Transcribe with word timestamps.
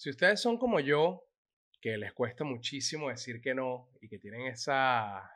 Si 0.00 0.08
ustedes 0.08 0.40
son 0.40 0.56
como 0.56 0.80
yo, 0.80 1.28
que 1.78 1.98
les 1.98 2.14
cuesta 2.14 2.42
muchísimo 2.42 3.10
decir 3.10 3.38
que 3.42 3.54
no 3.54 3.90
y 4.00 4.08
que 4.08 4.18
tienen 4.18 4.46
esa 4.46 5.30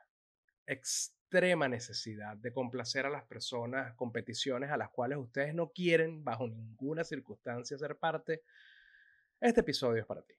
extrema 0.65 1.69
necesidad 1.69 2.35
de 2.39 2.51
complacer 2.51 3.05
a 3.05 3.11
las 3.11 3.25
personas, 3.25 3.95
competiciones 3.95 4.71
a 4.71 4.79
las 4.79 4.89
cuales 4.89 5.19
ustedes 5.19 5.55
no 5.55 5.71
quieren 5.73 6.25
bajo 6.25 6.49
ninguna 6.49 7.05
circunstancia 7.05 7.77
ser 7.77 7.99
parte, 7.99 8.41
este 9.39 9.61
episodio 9.61 10.01
es 10.01 10.07
para 10.07 10.23
ti. 10.23 10.33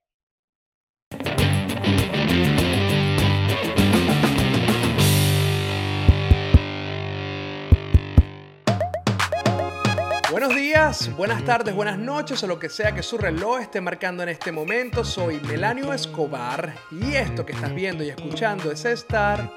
Buenos 10.35 10.53
días, 10.53 11.15
buenas 11.15 11.45
tardes, 11.45 11.73
buenas 11.73 11.97
noches 11.97 12.43
o 12.43 12.47
lo 12.47 12.59
que 12.59 12.67
sea 12.67 12.93
que 12.93 13.01
su 13.01 13.17
reloj 13.17 13.61
esté 13.61 13.79
marcando 13.79 14.21
en 14.21 14.27
este 14.27 14.51
momento. 14.51 15.05
Soy 15.05 15.39
Melanio 15.39 15.93
Escobar 15.93 16.75
y 16.91 17.13
esto 17.13 17.45
que 17.45 17.53
estás 17.53 17.73
viendo 17.73 18.03
y 18.03 18.09
escuchando 18.09 18.69
es 18.69 18.83
estar 18.83 19.49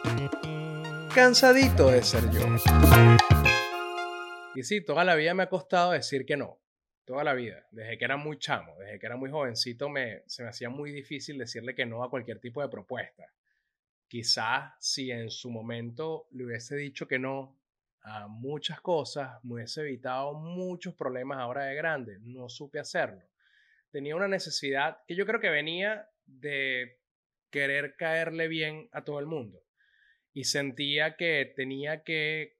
cansadito 1.12 1.90
de 1.90 2.00
ser 2.04 2.30
yo. 2.30 2.42
Y 4.54 4.62
sí, 4.62 4.80
toda 4.80 5.02
la 5.02 5.16
vida 5.16 5.34
me 5.34 5.42
ha 5.42 5.48
costado 5.48 5.90
decir 5.90 6.24
que 6.24 6.36
no. 6.36 6.60
Toda 7.04 7.24
la 7.24 7.34
vida, 7.34 7.66
desde 7.72 7.98
que 7.98 8.04
era 8.04 8.16
muy 8.16 8.38
chamo, 8.38 8.76
desde 8.78 9.00
que 9.00 9.06
era 9.06 9.16
muy 9.16 9.32
jovencito, 9.32 9.88
me, 9.88 10.22
se 10.28 10.44
me 10.44 10.50
hacía 10.50 10.70
muy 10.70 10.92
difícil 10.92 11.38
decirle 11.38 11.74
que 11.74 11.86
no 11.86 12.04
a 12.04 12.08
cualquier 12.08 12.38
tipo 12.38 12.62
de 12.62 12.68
propuesta. 12.68 13.24
Quizás 14.06 14.74
si 14.78 15.10
en 15.10 15.28
su 15.28 15.50
momento 15.50 16.28
le 16.30 16.44
hubiese 16.44 16.76
dicho 16.76 17.08
que 17.08 17.18
no 17.18 17.57
muchas 18.28 18.80
cosas, 18.80 19.42
me 19.44 19.54
hubiese 19.54 19.82
evitado 19.82 20.34
muchos 20.34 20.94
problemas 20.94 21.38
ahora 21.38 21.64
de 21.64 21.74
grande. 21.74 22.18
No 22.20 22.48
supe 22.48 22.78
hacerlo. 22.78 23.22
Tenía 23.90 24.16
una 24.16 24.28
necesidad 24.28 24.98
que 25.06 25.14
yo 25.14 25.26
creo 25.26 25.40
que 25.40 25.50
venía 25.50 26.08
de 26.26 27.00
querer 27.50 27.96
caerle 27.96 28.48
bien 28.48 28.88
a 28.92 29.04
todo 29.04 29.18
el 29.18 29.26
mundo. 29.26 29.62
Y 30.32 30.44
sentía 30.44 31.16
que 31.16 31.52
tenía 31.56 32.02
que 32.04 32.58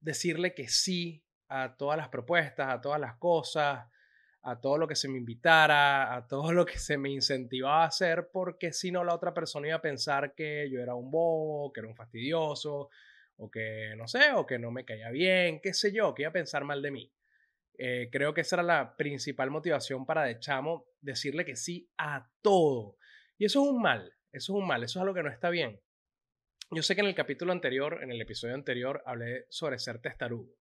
decirle 0.00 0.54
que 0.54 0.68
sí 0.68 1.24
a 1.48 1.76
todas 1.76 1.96
las 1.96 2.08
propuestas, 2.08 2.68
a 2.68 2.80
todas 2.80 3.00
las 3.00 3.16
cosas, 3.16 3.86
a 4.42 4.60
todo 4.60 4.78
lo 4.78 4.86
que 4.86 4.96
se 4.96 5.08
me 5.08 5.18
invitara, 5.18 6.14
a 6.14 6.26
todo 6.26 6.52
lo 6.52 6.64
que 6.64 6.78
se 6.78 6.96
me 6.96 7.10
incentivaba 7.10 7.84
a 7.84 7.88
hacer, 7.88 8.30
porque 8.32 8.72
si 8.72 8.90
no 8.90 9.04
la 9.04 9.14
otra 9.14 9.34
persona 9.34 9.68
iba 9.68 9.76
a 9.76 9.82
pensar 9.82 10.34
que 10.34 10.68
yo 10.70 10.80
era 10.80 10.94
un 10.94 11.10
bobo, 11.10 11.72
que 11.72 11.80
era 11.80 11.88
un 11.88 11.96
fastidioso, 11.96 12.90
o 13.38 13.50
que 13.50 13.94
no 13.96 14.06
sé, 14.08 14.32
o 14.34 14.46
que 14.46 14.58
no 14.58 14.70
me 14.70 14.84
caía 14.84 15.10
bien, 15.10 15.60
qué 15.60 15.72
sé 15.72 15.92
yo, 15.92 16.14
que 16.14 16.22
iba 16.22 16.30
a 16.30 16.32
pensar 16.32 16.64
mal 16.64 16.82
de 16.82 16.90
mí. 16.90 17.12
Eh, 17.78 18.08
creo 18.10 18.34
que 18.34 18.40
esa 18.40 18.56
era 18.56 18.62
la 18.64 18.96
principal 18.96 19.50
motivación 19.50 20.04
para 20.04 20.24
de 20.24 20.40
chamo 20.40 20.86
decirle 21.00 21.44
que 21.44 21.54
sí 21.54 21.88
a 21.96 22.28
todo. 22.42 22.96
Y 23.38 23.44
eso 23.44 23.62
es 23.62 23.70
un 23.70 23.80
mal, 23.80 24.12
eso 24.32 24.52
es 24.52 24.60
un 24.60 24.66
mal, 24.66 24.82
eso 24.82 24.98
es 24.98 25.02
algo 25.02 25.14
que 25.14 25.22
no 25.22 25.30
está 25.30 25.50
bien. 25.50 25.80
Yo 26.70 26.82
sé 26.82 26.94
que 26.96 27.00
en 27.00 27.06
el 27.06 27.14
capítulo 27.14 27.52
anterior, 27.52 28.00
en 28.02 28.10
el 28.10 28.20
episodio 28.20 28.54
anterior, 28.54 29.02
hablé 29.06 29.46
sobre 29.48 29.78
ser 29.78 30.00
testarudo 30.00 30.52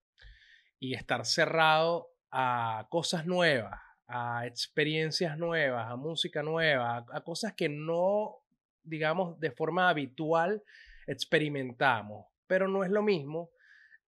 y 0.79 0.93
estar 0.93 1.25
cerrado 1.25 2.11
a 2.29 2.87
cosas 2.91 3.25
nuevas, 3.25 3.81
a 4.05 4.45
experiencias 4.45 5.37
nuevas, 5.37 5.91
a 5.91 5.95
música 5.95 6.43
nueva, 6.43 7.03
a 7.11 7.21
cosas 7.21 7.53
que 7.55 7.67
no, 7.67 8.35
digamos, 8.83 9.39
de 9.39 9.49
forma 9.49 9.89
habitual 9.89 10.63
experimentamos 11.07 12.27
pero 12.47 12.67
no 12.67 12.83
es 12.83 12.89
lo 12.89 13.03
mismo 13.03 13.51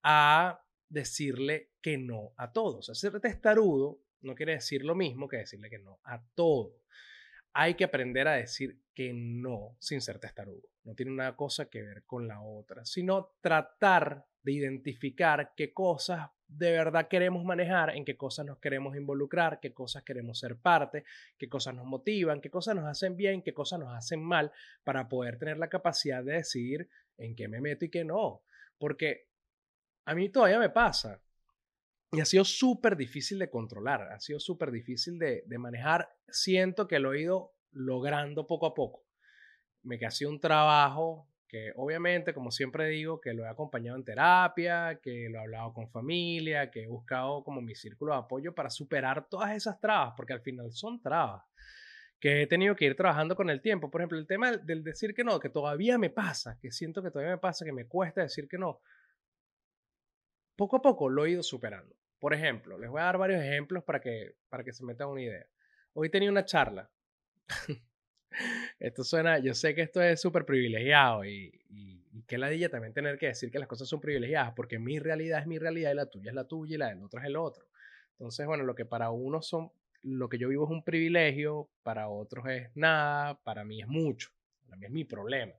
a 0.04 0.64
decirle 0.88 1.72
que 1.82 1.98
no 1.98 2.34
a 2.38 2.52
todos. 2.52 2.90
Hacer 2.90 3.20
testarudo 3.20 4.00
no 4.22 4.36
quiere 4.36 4.54
decir 4.54 4.84
lo 4.84 4.96
mismo 4.96 5.28
que 5.28 5.38
decirle 5.38 5.70
que 5.70 5.80
no 5.80 6.00
a 6.04 6.22
todo. 6.34 6.82
Hay 7.54 7.76
que 7.76 7.84
aprender 7.84 8.28
a 8.28 8.34
decir 8.34 8.80
que 8.94 9.14
no 9.14 9.76
sin 9.80 10.02
ser 10.02 10.20
testarudo. 10.20 10.70
No 10.84 10.96
tiene 10.96 11.12
una 11.12 11.36
cosa 11.36 11.70
que 11.70 11.82
ver 11.82 12.04
con 12.06 12.28
la 12.28 12.42
otra, 12.42 12.86
sino 12.86 13.36
tratar 13.42 14.26
de 14.42 14.52
identificar 14.52 15.54
qué 15.56 15.74
cosas 15.74 16.30
de 16.50 16.72
verdad 16.72 17.08
queremos 17.08 17.46
manejar, 17.46 17.96
en 17.96 18.04
qué 18.04 18.18
cosas 18.18 18.46
nos 18.46 18.58
queremos 18.58 18.96
involucrar, 18.98 19.60
qué 19.60 19.72
cosas 19.72 20.04
queremos 20.04 20.40
ser 20.40 20.58
parte, 20.58 21.06
qué 21.38 21.48
cosas 21.48 21.76
nos 21.76 21.86
motivan, 21.86 22.42
qué 22.42 22.50
cosas 22.50 22.76
nos 22.76 22.86
hacen 22.86 23.16
bien, 23.16 23.44
qué 23.44 23.54
cosas 23.54 23.80
nos 23.80 23.94
hacen 23.94 24.22
mal, 24.22 24.52
para 24.84 25.08
poder 25.08 25.38
tener 25.38 25.58
la 25.58 25.70
capacidad 25.70 26.24
de 26.24 26.34
decidir 26.34 26.90
en 27.18 27.36
qué 27.36 27.48
me 27.48 27.62
meto 27.62 27.86
y 27.86 27.90
qué 27.90 28.04
no. 28.04 28.42
Porque 28.80 29.28
a 30.06 30.16
mí 30.16 30.30
todavía 30.30 30.60
me 30.60 30.72
pasa. 30.72 31.22
Y 32.12 32.20
ha 32.20 32.26
sido 32.26 32.44
súper 32.44 32.98
difícil 32.98 33.38
de 33.38 33.52
controlar, 33.52 34.02
ha 34.12 34.20
sido 34.20 34.40
súper 34.40 34.72
difícil 34.72 35.20
de, 35.20 35.44
de, 35.46 35.58
manejar. 35.60 36.10
Siento 36.28 36.88
que 36.88 36.98
lo 36.98 37.14
he 37.14 37.22
ido 37.22 37.54
logrando 37.72 38.48
poco 38.48 38.66
a 38.66 38.74
poco. 38.74 39.06
Me 39.84 40.00
que 40.00 40.26
un 40.26 40.40
trabajo 40.40 41.28
que 41.50 41.74
obviamente, 41.76 42.34
como 42.34 42.52
siempre 42.52 42.88
digo, 42.88 43.20
que 43.20 43.34
lo 43.34 43.44
he 43.44 43.50
acompañado 43.50 43.98
en 43.98 44.06
terapia, 44.06 45.00
que 45.02 45.28
lo 45.30 45.40
he 45.40 45.42
hablado 45.42 45.74
con 45.74 45.90
familia, 45.90 46.70
que 46.70 46.84
he 46.84 46.88
buscado 46.88 47.44
como 47.44 47.60
mi 47.60 47.74
círculo 47.74 48.14
de 48.14 48.20
apoyo 48.20 48.54
para 48.54 48.70
superar 48.70 49.28
todas 49.28 49.56
esas 49.56 49.80
trabas, 49.82 50.14
porque 50.16 50.34
al 50.34 50.42
final 50.42 50.72
son 50.72 51.02
trabas 51.02 51.44
que 52.20 52.44
he 52.44 52.48
tenido 52.48 52.76
que 52.76 52.86
ir 52.86 52.96
trabajando 52.96 53.36
con 53.36 53.50
el 53.50 53.62
tiempo. 53.62 53.90
Por 53.90 54.02
ejemplo, 54.02 54.20
el 54.20 54.28
tema 54.28 54.52
del 54.58 54.84
decir 54.84 55.14
que 55.14 55.24
no, 55.24 55.40
que 55.40 55.50
todavía 55.50 55.98
me 55.98 56.10
pasa, 56.10 56.60
que 56.62 56.72
siento 56.72 57.02
que 57.02 57.10
todavía 57.10 57.36
me 57.36 57.40
pasa, 57.40 57.66
que 57.66 57.72
me 57.72 57.88
cuesta 57.88 58.22
decir 58.22 58.48
que 58.48 58.58
no. 58.58 58.82
Poco 60.56 60.76
a 60.78 60.82
poco 60.82 61.10
lo 61.10 61.26
he 61.26 61.32
ido 61.32 61.44
superando. 61.44 61.96
Por 62.20 62.34
ejemplo, 62.34 62.78
les 62.78 62.90
voy 62.90 63.00
a 63.02 63.06
dar 63.06 63.18
varios 63.18 63.42
ejemplos 63.42 63.84
para 63.84 64.02
que, 64.02 64.36
para 64.50 64.64
que 64.64 64.74
se 64.74 64.84
metan 64.84 65.08
una 65.08 65.22
idea. 65.22 65.48
Hoy 65.94 66.10
tenía 66.10 66.30
una 66.30 66.46
charla. 66.46 66.90
esto 68.80 69.04
suena, 69.04 69.40
yo 69.40 69.54
sé 69.54 69.74
que 69.76 69.82
esto 69.82 70.02
es 70.02 70.22
súper 70.22 70.46
privilegiado 70.46 71.26
y, 71.26 71.52
y, 71.70 72.04
y 72.12 72.24
que 72.24 72.38
ladilla 72.38 72.70
también 72.70 72.94
tener 72.94 73.18
que 73.18 73.28
decir 73.28 73.52
que 73.52 73.60
las 73.60 73.68
cosas 73.68 73.88
son 73.88 74.00
privilegiadas, 74.00 74.54
porque 74.56 74.80
mi 74.80 75.00
realidad 75.00 75.40
es 75.40 75.48
mi 75.48 75.58
realidad 75.58 75.92
y 75.92 75.96
la 75.96 76.06
tuya 76.06 76.32
es 76.32 76.36
la 76.36 76.46
tuya 76.46 76.76
y 76.76 76.78
la 76.78 76.90
del 76.90 77.04
otro 77.04 77.20
es 77.20 77.26
el 77.26 77.36
otro. 77.36 77.66
Entonces, 78.14 78.46
bueno, 78.46 78.64
lo 78.64 78.76
que 78.76 78.86
para 78.86 79.12
uno 79.12 79.42
son 79.42 79.72
lo 80.04 80.30
que 80.30 80.38
yo 80.38 80.50
vivo 80.50 80.66
es 80.66 80.72
un 80.72 80.84
privilegio, 80.84 81.70
para 81.84 82.10
otros 82.10 82.48
es 82.48 82.70
nada, 82.76 83.36
para 83.44 83.64
mí 83.64 83.82
es 83.82 83.88
mucho, 83.88 84.30
para 84.66 84.78
mí 84.78 84.86
es 84.86 84.92
mi 84.92 85.04
problema. 85.04 85.54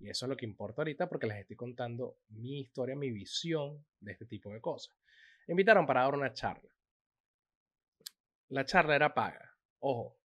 Y 0.00 0.08
eso 0.08 0.26
es 0.26 0.30
lo 0.30 0.36
que 0.36 0.46
importa 0.46 0.82
ahorita 0.82 1.08
porque 1.08 1.26
les 1.26 1.38
estoy 1.38 1.56
contando 1.56 2.18
mi 2.28 2.60
historia, 2.60 2.96
mi 2.96 3.10
visión 3.10 3.84
de 4.00 4.12
este 4.12 4.26
tipo 4.26 4.52
de 4.52 4.60
cosas. 4.60 4.94
Invitaron 5.48 5.86
para 5.86 6.02
dar 6.02 6.14
una 6.14 6.32
charla. 6.32 6.70
La 8.48 8.64
charla 8.64 8.96
era 8.96 9.14
paga. 9.14 9.54
Ojo. 9.80 10.16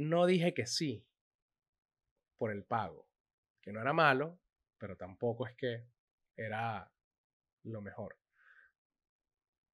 No 0.00 0.24
dije 0.24 0.54
que 0.54 0.64
sí 0.64 1.06
por 2.38 2.50
el 2.50 2.64
pago, 2.64 3.06
que 3.60 3.70
no 3.70 3.82
era 3.82 3.92
malo, 3.92 4.40
pero 4.78 4.96
tampoco 4.96 5.46
es 5.46 5.54
que 5.54 5.88
era 6.34 6.90
lo 7.64 7.82
mejor. 7.82 8.18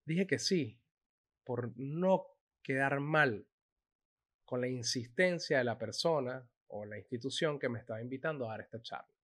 Dije 0.04 0.26
que 0.26 0.40
sí 0.40 0.80
por 1.44 1.78
no 1.78 2.26
quedar 2.60 2.98
mal 2.98 3.46
con 4.44 4.60
la 4.60 4.66
insistencia 4.66 5.58
de 5.58 5.64
la 5.64 5.78
persona 5.78 6.44
o 6.66 6.84
la 6.84 6.98
institución 6.98 7.60
que 7.60 7.68
me 7.68 7.78
estaba 7.78 8.02
invitando 8.02 8.46
a 8.46 8.50
dar 8.50 8.62
esta 8.62 8.82
charla. 8.82 9.14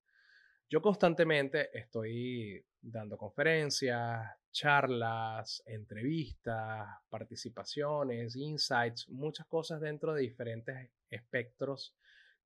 Yo 0.70 0.80
constantemente 0.80 1.76
estoy 1.76 2.64
dando 2.80 3.18
conferencias, 3.18 4.38
charlas, 4.52 5.62
entrevistas, 5.66 6.86
participaciones, 7.08 8.36
insights, 8.36 9.08
muchas 9.08 9.46
cosas 9.46 9.80
dentro 9.80 10.14
de 10.14 10.22
diferentes 10.22 10.90
espectros 11.08 11.96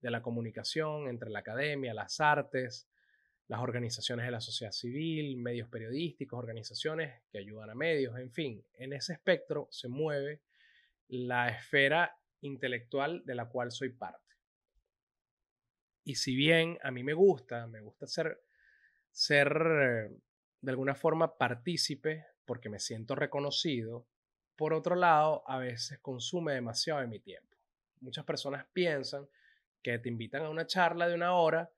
de 0.01 0.11
la 0.11 0.23
comunicación 0.23 1.09
entre 1.09 1.31
la 1.31 1.41
academia, 1.41 1.93
las 1.93 2.21
artes, 2.21 2.89
las 3.49 3.61
organizaciones 3.61 4.25
de 4.25 4.33
la 4.33 4.41
sociedad 4.41 4.73
civil, 4.73 5.37
medios 5.37 5.69
periodísticos, 5.69 6.39
organizaciones 6.39 7.23
que 7.31 7.39
ayudan 7.39 7.71
a 7.71 7.75
medios, 7.75 8.19
en 8.19 8.33
fin, 8.33 8.65
en 8.75 8.93
ese 8.93 9.13
espectro 9.13 9.69
se 9.71 9.89
mueve 9.89 10.43
la 11.09 11.49
esfera 11.49 12.19
intelectual 12.41 13.25
de 13.25 13.35
la 13.35 13.49
cual 13.49 13.71
soy 13.71 13.91
parte. 13.91 14.25
Y 16.05 16.17
si 16.17 16.37
bien 16.37 16.79
a 16.83 16.91
mí 16.91 17.03
me 17.03 17.15
gusta, 17.15 17.67
me 17.67 17.81
gusta 17.81 18.07
ser, 18.07 18.41
ser 19.11 20.11
de 20.67 20.73
alguna 20.73 20.97
forma 20.97 21.39
partícipe 21.39 22.27
porque 22.45 22.69
me 22.69 22.81
siento 22.81 23.15
reconocido, 23.15 24.05
por 24.57 24.75
otro 24.75 24.97
lado, 24.97 25.45
a 25.47 25.59
veces 25.59 26.01
consume 26.01 26.55
demasiado 26.55 27.01
de 27.01 27.07
mi 27.07 27.21
tiempo. 27.21 27.57
Muchas 28.01 28.25
personas 28.25 28.67
piensan 28.73 29.29
que 29.81 29.97
te 30.01 30.09
invitan 30.09 30.43
a 30.43 30.51
una 30.51 30.67
charla 30.67 31.07
de 31.07 31.15
una 31.15 31.35
hora 31.35 31.71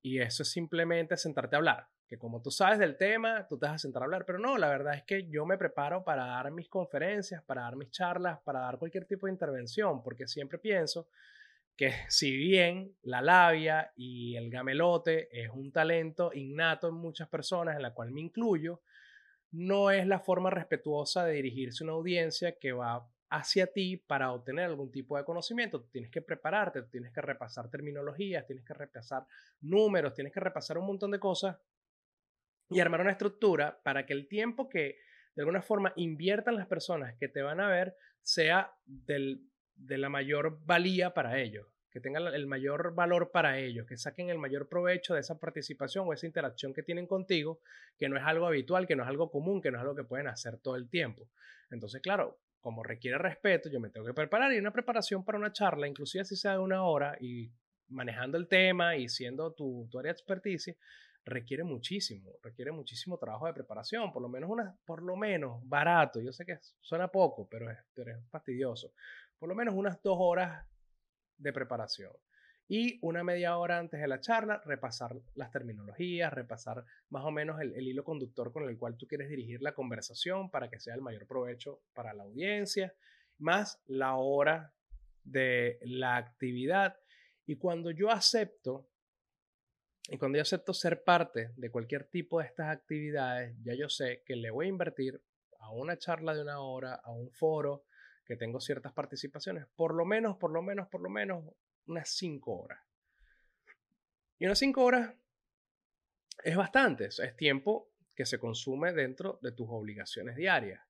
y 0.00 0.20
eso 0.20 0.44
es 0.44 0.50
simplemente 0.52 1.16
sentarte 1.16 1.56
a 1.56 1.58
hablar. 1.58 1.88
Que 2.06 2.18
como 2.18 2.40
tú 2.40 2.52
sabes 2.52 2.78
del 2.78 2.96
tema, 2.96 3.48
tú 3.48 3.58
te 3.58 3.66
vas 3.66 3.74
a 3.74 3.78
sentar 3.78 4.02
a 4.02 4.04
hablar. 4.04 4.24
Pero 4.24 4.38
no, 4.38 4.56
la 4.58 4.68
verdad 4.68 4.94
es 4.94 5.02
que 5.02 5.28
yo 5.28 5.44
me 5.44 5.58
preparo 5.58 6.04
para 6.04 6.26
dar 6.26 6.52
mis 6.52 6.68
conferencias, 6.68 7.42
para 7.42 7.62
dar 7.62 7.74
mis 7.74 7.90
charlas, 7.90 8.38
para 8.44 8.60
dar 8.60 8.78
cualquier 8.78 9.06
tipo 9.06 9.26
de 9.26 9.32
intervención, 9.32 10.04
porque 10.04 10.28
siempre 10.28 10.58
pienso 10.58 11.08
que 11.76 11.92
si 12.08 12.34
bien 12.34 12.96
la 13.02 13.20
labia 13.20 13.92
y 13.96 14.34
el 14.36 14.50
gamelote 14.50 15.28
es 15.30 15.50
un 15.50 15.70
talento 15.70 16.30
innato 16.32 16.88
en 16.88 16.94
muchas 16.94 17.28
personas, 17.28 17.76
en 17.76 17.82
la 17.82 17.92
cual 17.92 18.10
me 18.12 18.22
incluyo, 18.22 18.82
no 19.52 19.90
es 19.90 20.06
la 20.06 20.20
forma 20.20 20.50
respetuosa 20.50 21.24
de 21.24 21.34
dirigirse 21.34 21.84
a 21.84 21.86
una 21.86 21.92
audiencia 21.94 22.58
que 22.58 22.72
va 22.72 23.06
hacia 23.28 23.66
ti 23.66 23.96
para 23.96 24.32
obtener 24.32 24.64
algún 24.64 24.90
tipo 24.90 25.16
de 25.16 25.24
conocimiento. 25.24 25.84
tienes 25.84 26.10
que 26.10 26.22
prepararte, 26.22 26.82
tienes 26.84 27.12
que 27.12 27.20
repasar 27.20 27.68
terminologías, 27.68 28.46
tienes 28.46 28.64
que 28.64 28.74
repasar 28.74 29.26
números, 29.60 30.14
tienes 30.14 30.32
que 30.32 30.40
repasar 30.40 30.78
un 30.78 30.86
montón 30.86 31.10
de 31.10 31.18
cosas 31.18 31.58
y 32.70 32.80
armar 32.80 33.00
una 33.00 33.12
estructura 33.12 33.80
para 33.82 34.06
que 34.06 34.12
el 34.12 34.28
tiempo 34.28 34.68
que 34.68 34.98
de 35.34 35.42
alguna 35.42 35.62
forma 35.62 35.92
inviertan 35.96 36.56
las 36.56 36.66
personas 36.66 37.14
que 37.18 37.28
te 37.28 37.42
van 37.42 37.60
a 37.60 37.68
ver 37.68 37.96
sea 38.22 38.72
del, 38.84 39.46
de 39.76 39.98
la 39.98 40.08
mayor 40.08 40.58
valía 40.64 41.14
para 41.14 41.40
ellos, 41.40 41.66
que 41.90 42.00
tengan 42.00 42.26
el 42.26 42.46
mayor 42.46 42.94
valor 42.94 43.30
para 43.30 43.58
ellos, 43.58 43.86
que 43.86 43.96
saquen 43.96 44.30
el 44.30 44.38
mayor 44.38 44.68
provecho 44.68 45.14
de 45.14 45.20
esa 45.20 45.38
participación 45.38 46.06
o 46.06 46.12
esa 46.12 46.26
interacción 46.26 46.74
que 46.74 46.82
tienen 46.82 47.06
contigo, 47.06 47.60
que 47.98 48.08
no 48.08 48.16
es 48.16 48.24
algo 48.24 48.46
habitual, 48.46 48.86
que 48.86 48.96
no 48.96 49.02
es 49.02 49.08
algo 49.08 49.30
común, 49.30 49.60
que 49.60 49.70
no 49.70 49.78
es 49.78 49.82
algo 49.82 49.94
que 49.94 50.04
pueden 50.04 50.28
hacer 50.28 50.58
todo 50.58 50.76
el 50.76 50.88
tiempo. 50.88 51.28
Entonces, 51.70 52.00
claro, 52.02 52.38
como 52.60 52.82
requiere 52.82 53.18
respeto, 53.18 53.70
yo 53.70 53.80
me 53.80 53.90
tengo 53.90 54.06
que 54.06 54.14
preparar 54.14 54.52
y 54.52 54.58
una 54.58 54.72
preparación 54.72 55.24
para 55.24 55.38
una 55.38 55.52
charla, 55.52 55.86
inclusive 55.86 56.24
si 56.24 56.36
sea 56.36 56.52
de 56.52 56.58
una 56.58 56.82
hora 56.82 57.16
y 57.20 57.50
manejando 57.88 58.36
el 58.36 58.48
tema 58.48 58.96
y 58.96 59.08
siendo 59.08 59.52
tu, 59.52 59.88
tu 59.90 59.98
área 59.98 60.12
de 60.12 60.16
expertise, 60.18 60.76
requiere 61.26 61.64
muchísimo, 61.64 62.38
requiere 62.40 62.70
muchísimo 62.70 63.18
trabajo 63.18 63.46
de 63.46 63.52
preparación, 63.52 64.12
por 64.12 64.22
lo 64.22 64.28
menos 64.28 64.48
una, 64.48 64.76
por 64.84 65.02
lo 65.02 65.16
menos 65.16 65.60
barato, 65.68 66.20
yo 66.20 66.32
sé 66.32 66.46
que 66.46 66.56
suena 66.80 67.08
poco, 67.08 67.48
pero 67.48 67.70
es, 67.70 67.78
pero 67.94 68.12
es 68.12 68.28
fastidioso, 68.30 68.92
por 69.38 69.48
lo 69.48 69.54
menos 69.54 69.74
unas 69.74 70.02
dos 70.02 70.16
horas 70.18 70.66
de 71.38 71.52
preparación 71.52 72.12
y 72.68 72.98
una 73.02 73.22
media 73.22 73.56
hora 73.58 73.78
antes 73.78 74.00
de 74.00 74.08
la 74.08 74.20
charla 74.20 74.60
repasar 74.64 75.16
las 75.34 75.50
terminologías, 75.50 76.32
repasar 76.32 76.84
más 77.10 77.24
o 77.24 77.30
menos 77.30 77.60
el, 77.60 77.86
hilo 77.86 78.02
conductor 78.02 78.52
con 78.52 78.68
el 78.68 78.76
cual 78.76 78.96
tú 78.96 79.06
quieres 79.06 79.28
dirigir 79.28 79.62
la 79.62 79.74
conversación 79.74 80.50
para 80.50 80.68
que 80.68 80.80
sea 80.80 80.94
el 80.94 81.00
mayor 81.00 81.26
provecho 81.26 81.82
para 81.94 82.12
la 82.12 82.24
audiencia, 82.24 82.94
más 83.38 83.80
la 83.86 84.16
hora 84.16 84.74
de 85.22 85.78
la 85.82 86.16
actividad. 86.16 86.96
Y 87.46 87.56
cuando 87.56 87.92
yo 87.92 88.10
acepto, 88.10 88.88
y 90.08 90.18
cuando 90.18 90.38
yo 90.38 90.42
acepto 90.42 90.74
ser 90.74 91.04
parte 91.04 91.52
de 91.56 91.70
cualquier 91.70 92.08
tipo 92.08 92.40
de 92.40 92.46
estas 92.46 92.68
actividades, 92.68 93.56
ya 93.62 93.74
yo 93.74 93.88
sé 93.88 94.22
que 94.26 94.34
le 94.34 94.50
voy 94.50 94.66
a 94.66 94.70
invertir 94.70 95.22
a 95.60 95.70
una 95.70 95.96
charla 95.98 96.34
de 96.34 96.42
una 96.42 96.60
hora, 96.60 96.94
a 96.94 97.12
un 97.12 97.30
foro, 97.30 97.84
que 98.26 98.36
tengo 98.36 98.60
ciertas 98.60 98.92
participaciones, 98.92 99.66
por 99.76 99.94
lo 99.94 100.04
menos, 100.04 100.36
por 100.36 100.50
lo 100.50 100.60
menos, 100.60 100.88
por 100.88 101.00
lo 101.00 101.08
menos 101.08 101.44
unas 101.86 102.08
5 102.10 102.52
horas. 102.52 102.80
Y 104.38 104.46
unas 104.46 104.58
5 104.58 104.84
horas 104.84 105.14
es 106.42 106.56
bastante, 106.56 107.06
es 107.06 107.36
tiempo 107.36 107.92
que 108.14 108.26
se 108.26 108.38
consume 108.38 108.92
dentro 108.92 109.38
de 109.42 109.52
tus 109.52 109.68
obligaciones 109.70 110.36
diarias. 110.36 110.82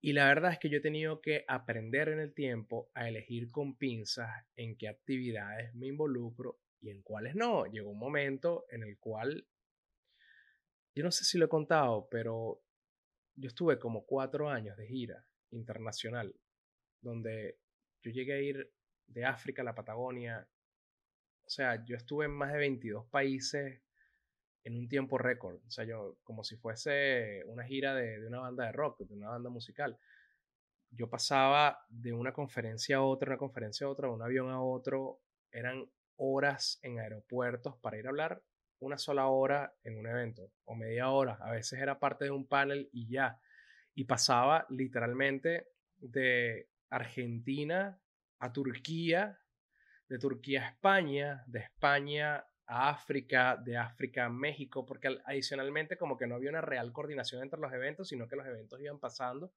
Y 0.00 0.12
la 0.12 0.28
verdad 0.28 0.52
es 0.52 0.58
que 0.60 0.68
yo 0.70 0.78
he 0.78 0.82
tenido 0.82 1.20
que 1.20 1.44
aprender 1.48 2.10
en 2.10 2.20
el 2.20 2.32
tiempo 2.32 2.90
a 2.94 3.08
elegir 3.08 3.50
con 3.50 3.76
pinzas 3.76 4.46
en 4.54 4.76
qué 4.76 4.88
actividades 4.88 5.74
me 5.74 5.88
involucro 5.88 6.60
y 6.80 6.90
en 6.90 7.02
cuáles 7.02 7.34
no. 7.34 7.66
Llegó 7.66 7.90
un 7.90 7.98
momento 7.98 8.66
en 8.70 8.84
el 8.84 8.98
cual, 8.98 9.48
yo 10.94 11.02
no 11.02 11.10
sé 11.10 11.24
si 11.24 11.38
lo 11.38 11.46
he 11.46 11.48
contado, 11.48 12.08
pero 12.08 12.62
yo 13.34 13.48
estuve 13.48 13.80
como 13.80 14.06
cuatro 14.06 14.48
años 14.48 14.76
de 14.76 14.86
gira 14.86 15.26
internacional, 15.50 16.34
donde 17.00 17.58
yo 18.02 18.10
llegué 18.10 18.34
a 18.34 18.40
ir 18.40 18.72
de 19.06 19.24
África 19.24 19.62
a 19.62 19.64
la 19.64 19.74
Patagonia. 19.74 20.48
O 21.44 21.50
sea, 21.50 21.84
yo 21.84 21.96
estuve 21.96 22.26
en 22.26 22.32
más 22.32 22.52
de 22.52 22.58
22 22.58 23.06
países 23.06 23.82
en 24.64 24.76
un 24.76 24.88
tiempo 24.88 25.18
récord. 25.18 25.56
O 25.66 25.70
sea, 25.70 25.84
yo, 25.84 26.18
como 26.24 26.42
si 26.42 26.56
fuese 26.56 27.44
una 27.46 27.64
gira 27.64 27.94
de, 27.94 28.26
una 28.26 28.40
banda 28.40 28.66
de 28.66 28.72
rock, 28.72 29.00
de 29.00 29.14
una 29.14 29.28
banda 29.28 29.48
musical. 29.48 29.98
Yo 30.90 31.08
pasaba 31.08 31.84
de 31.88 32.12
una 32.12 32.32
conferencia 32.32 32.96
a 32.96 33.02
otra, 33.02 33.30
una 33.30 33.38
conferencia 33.38 33.86
a 33.86 33.90
otra, 33.90 34.08
de 34.08 34.14
un 34.14 34.22
avión 34.22 34.50
a 34.50 34.60
otro. 34.60 35.20
Eran 35.52 35.88
horas 36.16 36.80
en 36.82 36.98
aeropuertos 36.98 37.76
para 37.78 37.98
ir 37.98 38.06
a 38.06 38.10
hablar 38.10 38.42
una 38.78 38.98
sola 38.98 39.26
hora 39.28 39.74
en 39.84 39.98
un 39.98 40.06
evento 40.06 40.52
o 40.64 40.74
media 40.74 41.10
hora. 41.10 41.38
A 41.40 41.52
veces 41.52 41.80
era 41.80 41.98
parte 41.98 42.24
de 42.26 42.30
un 42.30 42.46
panel 42.46 42.88
y 42.92 43.08
ya. 43.08 43.38
Y 43.96 44.04
pasaba 44.04 44.64
literalmente 44.70 45.70
de 45.96 46.68
Argentina 46.90 48.00
a 48.38 48.52
Turquía, 48.52 49.40
de 50.08 50.18
Turquía 50.18 50.62
a 50.62 50.68
España, 50.68 51.42
de 51.48 51.58
España 51.58 52.46
a 52.66 52.90
África, 52.90 53.56
de 53.56 53.76
África 53.76 54.26
a 54.26 54.28
México, 54.28 54.84
porque 54.84 55.18
adicionalmente 55.24 55.96
como 55.96 56.16
que 56.16 56.26
no 56.26 56.34
había 56.34 56.50
una 56.50 56.60
real 56.60 56.92
coordinación 56.92 57.42
entre 57.42 57.60
los 57.60 57.72
eventos, 57.72 58.08
sino 58.08 58.28
que 58.28 58.36
los 58.36 58.46
eventos 58.46 58.80
iban 58.80 58.98
pasando 58.98 59.52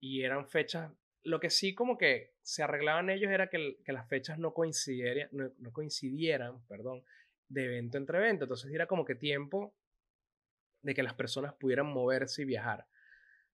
y 0.00 0.22
eran 0.22 0.46
fechas. 0.48 0.92
Lo 1.24 1.40
que 1.40 1.50
sí 1.50 1.74
como 1.74 1.98
que 1.98 2.34
se 2.42 2.62
arreglaban 2.62 3.10
ellos 3.10 3.30
era 3.30 3.48
que, 3.48 3.76
las 3.86 4.08
fechas 4.08 4.38
no 4.38 4.52
coincidieran, 4.54 5.28
no, 5.32 5.72
coincidieran, 5.72 6.64
perdón, 6.66 7.04
de 7.48 7.64
evento 7.64 7.98
entre 7.98 8.18
evento. 8.18 8.44
Entonces 8.44 8.72
era 8.72 8.86
como 8.86 9.04
que 9.04 9.14
tiempo 9.14 9.74
de 10.82 10.94
que 10.94 11.02
las 11.02 11.14
personas 11.14 11.54
pudieran 11.54 11.86
moverse 11.86 12.42
y 12.42 12.46
viajar. 12.46 12.86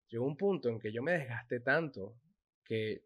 Llegó 0.08 0.26
un 0.26 0.37
punto 0.37 0.69
en 0.69 0.78
que 0.78 0.93
yo 0.93 1.02
me 1.02 1.12
desgasté 1.12 1.60
tanto 1.60 2.14
que 2.64 3.02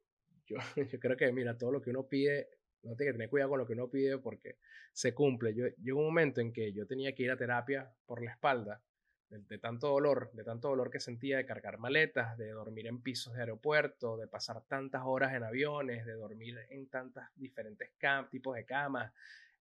yo, 0.47 0.57
creo 1.01 1.17
que, 1.17 1.33
mira, 1.33 1.57
todo 1.57 1.73
lo 1.73 1.83
que 1.83 1.91
uno 1.91 2.07
pide, 2.07 2.49
no 2.83 2.97
tiene 2.97 3.11
que 3.11 3.15
tener 3.15 3.29
cuidado 3.29 3.51
con 3.51 3.59
lo 3.59 3.67
que 3.67 3.73
uno 3.75 3.89
pide 3.89 4.19
porque 4.19 4.59
se 4.93 5.15
cumple. 5.15 5.55
Llegó 5.55 6.01
un 6.01 6.07
momento 6.07 6.41
en 6.41 6.53
que 6.53 6.73
yo 6.73 6.87
tenía 6.87 7.15
que 7.15 7.25
ir 7.25 7.31
a 7.31 7.37
terapia 7.37 7.93
por 8.07 8.23
la 8.23 8.33
espalda, 8.33 8.83
de, 9.29 9.59
tanto 9.59 9.89
dolor, 9.89 10.31
de 10.35 10.45
tanto 10.45 10.69
dolor 10.69 10.91
que 10.91 11.01
sentía 11.01 11.39
de 11.39 11.47
cargar 11.47 11.79
maletas, 11.79 12.37
de 12.37 12.51
dormir 12.51 12.87
en 12.87 13.01
pisos 13.01 13.33
de 13.33 13.41
aeropuerto, 13.41 14.19
de 14.19 14.29
pasar 14.29 14.63
tantas 14.67 15.03
horas 15.05 15.33
en 15.35 15.43
aviones, 15.43 16.05
de 16.05 16.13
dormir 16.13 16.59
en 16.69 16.87
tantos 16.89 17.25
diferentes 17.35 17.91
tipos 18.31 18.57
de 18.57 18.65
camas, 18.67 19.13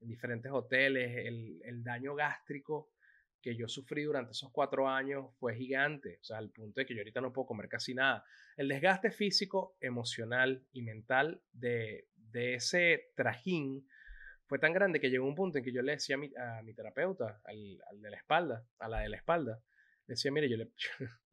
en 0.01 0.09
diferentes 0.09 0.51
hoteles, 0.51 1.25
el, 1.25 1.61
el 1.63 1.83
daño 1.83 2.15
gástrico 2.15 2.89
que 3.41 3.55
yo 3.55 3.67
sufrí 3.67 4.03
durante 4.03 4.31
esos 4.31 4.51
cuatro 4.51 4.88
años 4.88 5.25
fue 5.39 5.55
gigante, 5.55 6.19
o 6.21 6.23
sea, 6.23 6.38
al 6.38 6.49
punto 6.49 6.79
de 6.79 6.85
que 6.85 6.93
yo 6.93 7.01
ahorita 7.01 7.21
no 7.21 7.33
puedo 7.33 7.47
comer 7.47 7.67
casi 7.67 7.93
nada. 7.93 8.23
El 8.55 8.67
desgaste 8.67 9.11
físico, 9.11 9.75
emocional 9.79 10.63
y 10.71 10.83
mental 10.83 11.41
de, 11.51 12.07
de 12.15 12.55
ese 12.55 13.11
trajín 13.15 13.88
fue 14.45 14.59
tan 14.59 14.73
grande 14.73 14.99
que 14.99 15.09
llegó 15.09 15.25
un 15.25 15.35
punto 15.35 15.57
en 15.57 15.63
que 15.63 15.71
yo 15.71 15.81
le 15.81 15.93
decía 15.93 16.15
a 16.15 16.19
mi, 16.19 16.29
a 16.35 16.61
mi 16.61 16.73
terapeuta, 16.73 17.41
al, 17.45 17.79
al, 17.89 18.01
de 18.01 18.09
la 18.09 18.17
espalda, 18.17 18.65
a 18.79 18.89
la 18.89 18.99
de 18.99 19.09
la 19.09 19.17
espalda, 19.17 19.61
decía, 20.07 20.31
mire, 20.31 20.49
yo 20.49 20.57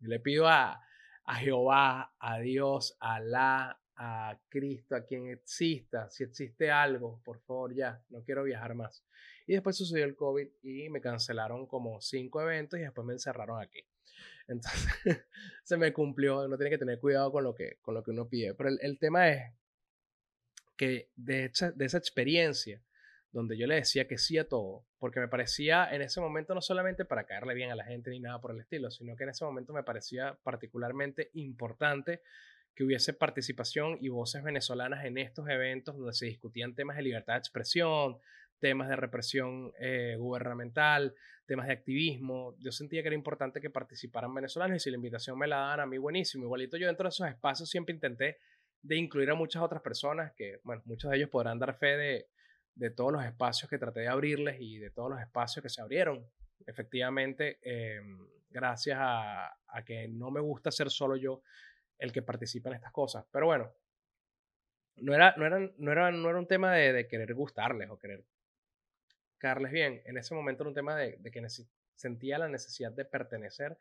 le, 0.00 0.20
pido 0.20 0.46
a, 0.46 0.80
a 1.24 1.34
Jehová, 1.36 2.14
a 2.18 2.38
Dios, 2.38 2.96
a 3.00 3.16
Alá, 3.16 3.80
a 4.00 4.38
Cristo, 4.48 4.94
a 4.94 5.04
quien 5.04 5.28
exista, 5.28 6.08
si 6.08 6.22
existe 6.22 6.70
algo, 6.70 7.20
por 7.24 7.40
favor 7.40 7.74
ya, 7.74 8.00
no 8.10 8.22
quiero 8.22 8.44
viajar 8.44 8.74
más. 8.74 9.04
Y 9.44 9.54
después 9.54 9.76
sucedió 9.76 10.04
el 10.04 10.14
COVID 10.14 10.46
y 10.62 10.88
me 10.88 11.00
cancelaron 11.00 11.66
como 11.66 12.00
cinco 12.00 12.40
eventos 12.40 12.78
y 12.78 12.82
después 12.82 13.04
me 13.04 13.14
encerraron 13.14 13.60
aquí. 13.60 13.80
Entonces 14.48 15.26
se 15.64 15.76
me 15.76 15.92
cumplió, 15.92 16.44
uno 16.44 16.56
tiene 16.56 16.70
que 16.70 16.78
tener 16.78 17.00
cuidado 17.00 17.32
con 17.32 17.42
lo 17.42 17.56
que, 17.56 17.78
con 17.82 17.94
lo 17.94 18.04
que 18.04 18.12
uno 18.12 18.28
pide. 18.28 18.54
Pero 18.54 18.68
el, 18.68 18.78
el 18.82 18.98
tema 19.00 19.30
es 19.30 19.52
que 20.76 21.10
de, 21.16 21.46
hecha, 21.46 21.72
de 21.72 21.84
esa 21.84 21.98
experiencia, 21.98 22.80
donde 23.32 23.58
yo 23.58 23.66
le 23.66 23.74
decía 23.74 24.06
que 24.06 24.16
sí 24.16 24.38
a 24.38 24.48
todo, 24.48 24.86
porque 25.00 25.18
me 25.18 25.28
parecía 25.28 25.92
en 25.92 26.02
ese 26.02 26.20
momento 26.20 26.54
no 26.54 26.62
solamente 26.62 27.04
para 27.04 27.24
caerle 27.24 27.54
bien 27.54 27.72
a 27.72 27.74
la 27.74 27.84
gente 27.84 28.10
ni 28.10 28.20
nada 28.20 28.40
por 28.40 28.52
el 28.52 28.60
estilo, 28.60 28.92
sino 28.92 29.16
que 29.16 29.24
en 29.24 29.30
ese 29.30 29.44
momento 29.44 29.72
me 29.72 29.82
parecía 29.82 30.38
particularmente 30.44 31.30
importante 31.34 32.22
que 32.78 32.84
hubiese 32.84 33.12
participación 33.12 33.98
y 34.00 34.08
voces 34.08 34.44
venezolanas 34.44 35.04
en 35.04 35.18
estos 35.18 35.48
eventos 35.48 35.96
donde 35.96 36.12
se 36.12 36.26
discutían 36.26 36.76
temas 36.76 36.96
de 36.96 37.02
libertad 37.02 37.32
de 37.32 37.40
expresión, 37.40 38.18
temas 38.60 38.88
de 38.88 38.94
represión 38.94 39.72
eh, 39.80 40.14
gubernamental, 40.16 41.12
temas 41.44 41.66
de 41.66 41.72
activismo. 41.72 42.54
Yo 42.60 42.70
sentía 42.70 43.02
que 43.02 43.08
era 43.08 43.16
importante 43.16 43.60
que 43.60 43.68
participaran 43.68 44.32
venezolanos 44.32 44.76
y 44.76 44.78
si 44.78 44.90
la 44.92 44.96
invitación 44.96 45.36
me 45.36 45.48
la 45.48 45.56
daban 45.56 45.80
a 45.80 45.86
mí, 45.86 45.98
buenísimo. 45.98 46.44
Igualito 46.44 46.76
yo 46.76 46.86
dentro 46.86 47.02
de 47.02 47.08
esos 47.08 47.26
espacios 47.26 47.68
siempre 47.68 47.92
intenté 47.92 48.38
de 48.80 48.94
incluir 48.94 49.28
a 49.30 49.34
muchas 49.34 49.60
otras 49.60 49.82
personas 49.82 50.32
que, 50.36 50.60
bueno, 50.62 50.80
muchos 50.84 51.10
de 51.10 51.16
ellos 51.16 51.30
podrán 51.30 51.58
dar 51.58 51.76
fe 51.76 51.96
de, 51.96 52.28
de 52.76 52.90
todos 52.90 53.12
los 53.12 53.24
espacios 53.24 53.68
que 53.68 53.78
traté 53.78 54.02
de 54.02 54.08
abrirles 54.08 54.60
y 54.60 54.78
de 54.78 54.90
todos 54.90 55.10
los 55.10 55.20
espacios 55.20 55.64
que 55.64 55.68
se 55.68 55.82
abrieron. 55.82 56.24
Efectivamente, 56.64 57.58
em, 57.60 58.24
gracias 58.48 58.96
a, 59.00 59.48
a 59.66 59.84
que 59.84 60.06
no 60.06 60.30
me 60.30 60.40
gusta 60.40 60.70
ser 60.70 60.90
solo 60.90 61.16
yo, 61.16 61.42
el 61.98 62.12
que 62.12 62.22
participa 62.22 62.68
en 62.70 62.76
estas 62.76 62.92
cosas. 62.92 63.24
Pero 63.30 63.46
bueno, 63.46 63.72
no 64.96 65.14
era, 65.14 65.34
no 65.36 65.46
era, 65.46 65.58
no 65.76 65.92
era, 65.92 66.10
no 66.10 66.28
era 66.28 66.38
un 66.38 66.46
tema 66.46 66.72
de, 66.74 67.06
querer 67.06 67.34
gustarles 67.34 67.90
o 67.90 67.98
querer 67.98 68.24
caerles 69.38 69.72
bien. 69.72 70.02
En 70.04 70.16
ese 70.16 70.34
momento 70.34 70.62
era 70.62 70.68
un 70.68 70.74
tema 70.74 70.96
de, 70.96 71.16
de 71.18 71.30
que 71.30 71.46
sentía 71.94 72.38
la 72.38 72.48
necesidad 72.48 72.92
de 72.92 73.04
pertenecer 73.04 73.78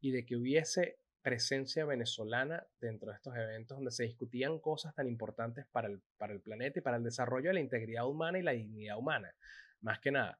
y 0.00 0.10
de 0.10 0.24
que 0.24 0.36
hubiese 0.36 0.98
presencia 1.22 1.86
venezolana 1.86 2.66
dentro 2.78 3.08
de 3.10 3.16
estos 3.16 3.34
eventos 3.34 3.78
donde 3.78 3.90
se 3.90 4.02
discutían 4.02 4.58
cosas 4.58 4.94
tan 4.94 5.08
importantes 5.08 5.64
para 5.72 5.88
el, 5.88 6.02
para 6.18 6.34
el 6.34 6.40
planeta 6.40 6.78
y 6.78 6.82
para 6.82 6.98
el 6.98 7.02
desarrollo 7.02 7.48
de 7.48 7.54
la 7.54 7.60
integridad 7.60 8.06
humana 8.06 8.38
y 8.38 8.42
la 8.42 8.52
dignidad 8.52 8.98
humana, 8.98 9.34
más 9.80 10.00
que 10.00 10.10
nada. 10.10 10.38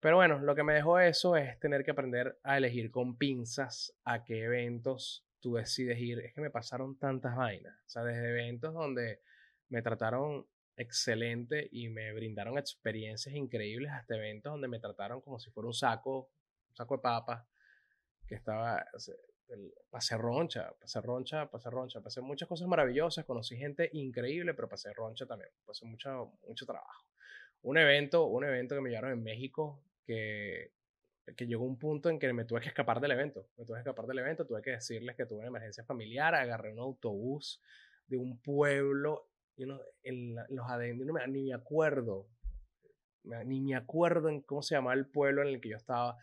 Pero 0.00 0.16
bueno, 0.16 0.38
lo 0.38 0.54
que 0.54 0.62
me 0.62 0.72
dejó 0.72 0.98
eso 0.98 1.36
es 1.36 1.60
tener 1.60 1.84
que 1.84 1.90
aprender 1.90 2.38
a 2.42 2.56
elegir 2.56 2.90
con 2.90 3.18
pinzas 3.18 3.94
a 4.04 4.24
qué 4.24 4.44
eventos 4.44 5.26
tú 5.42 5.54
decides 5.56 5.98
ir. 5.98 6.20
Es 6.20 6.32
que 6.32 6.40
me 6.40 6.50
pasaron 6.50 6.96
tantas 6.98 7.36
vainas. 7.36 7.76
O 7.86 7.88
sea, 7.88 8.04
desde 8.04 8.30
eventos 8.30 8.72
donde 8.72 9.20
me 9.68 9.82
trataron 9.82 10.46
excelente 10.76 11.68
y 11.70 11.88
me 11.90 12.12
brindaron 12.14 12.56
experiencias 12.56 13.34
increíbles 13.34 13.90
hasta 13.92 14.16
eventos 14.16 14.52
donde 14.52 14.68
me 14.68 14.78
trataron 14.78 15.20
como 15.20 15.38
si 15.38 15.50
fuera 15.50 15.66
un 15.66 15.74
saco, 15.74 16.30
un 16.70 16.76
saco 16.76 16.96
de 16.96 17.02
papas, 17.02 17.46
que 18.26 18.36
estaba, 18.36 18.82
pasé 19.90 20.16
roncha, 20.16 20.72
pasé 20.80 21.00
roncha, 21.00 21.50
pasé 21.50 21.68
roncha, 21.70 22.00
pasé 22.00 22.20
muchas 22.22 22.48
cosas 22.48 22.68
maravillosas, 22.68 23.24
conocí 23.26 23.56
gente 23.56 23.90
increíble, 23.92 24.54
pero 24.54 24.68
pasé 24.68 24.92
roncha 24.92 25.26
también, 25.26 25.50
pasé 25.66 25.84
mucho, 25.84 26.32
mucho 26.46 26.64
trabajo. 26.64 27.06
Un 27.62 27.76
evento, 27.78 28.26
un 28.26 28.44
evento 28.44 28.74
que 28.74 28.80
me 28.80 28.88
llevaron 28.88 29.12
en 29.12 29.22
México 29.22 29.84
que, 30.04 30.72
que 31.36 31.46
llegó 31.46 31.64
un 31.64 31.78
punto 31.78 32.10
en 32.10 32.18
que 32.18 32.32
me 32.32 32.44
tuve 32.44 32.60
que 32.60 32.68
escapar 32.68 33.00
del 33.00 33.12
evento, 33.12 33.46
me 33.56 33.64
tuve 33.64 33.76
que 33.76 33.80
escapar 33.80 34.06
del 34.06 34.18
evento, 34.18 34.46
tuve 34.46 34.62
que 34.62 34.72
decirles 34.72 35.16
que 35.16 35.26
tuve 35.26 35.38
una 35.38 35.48
emergencia 35.48 35.84
familiar, 35.84 36.34
agarré 36.34 36.72
un 36.72 36.80
autobús 36.80 37.60
de 38.06 38.16
un 38.16 38.38
pueblo, 38.38 39.28
en 39.56 40.34
los 40.48 40.68
adentros, 40.68 41.06
ni 41.28 41.42
me 41.42 41.54
acuerdo, 41.54 42.26
ni 43.44 43.60
me 43.60 43.76
acuerdo 43.76 44.28
en 44.28 44.40
cómo 44.40 44.62
se 44.62 44.74
llamaba 44.74 44.94
el 44.94 45.06
pueblo 45.06 45.42
en 45.42 45.48
el 45.48 45.60
que 45.60 45.70
yo 45.70 45.76
estaba, 45.76 46.18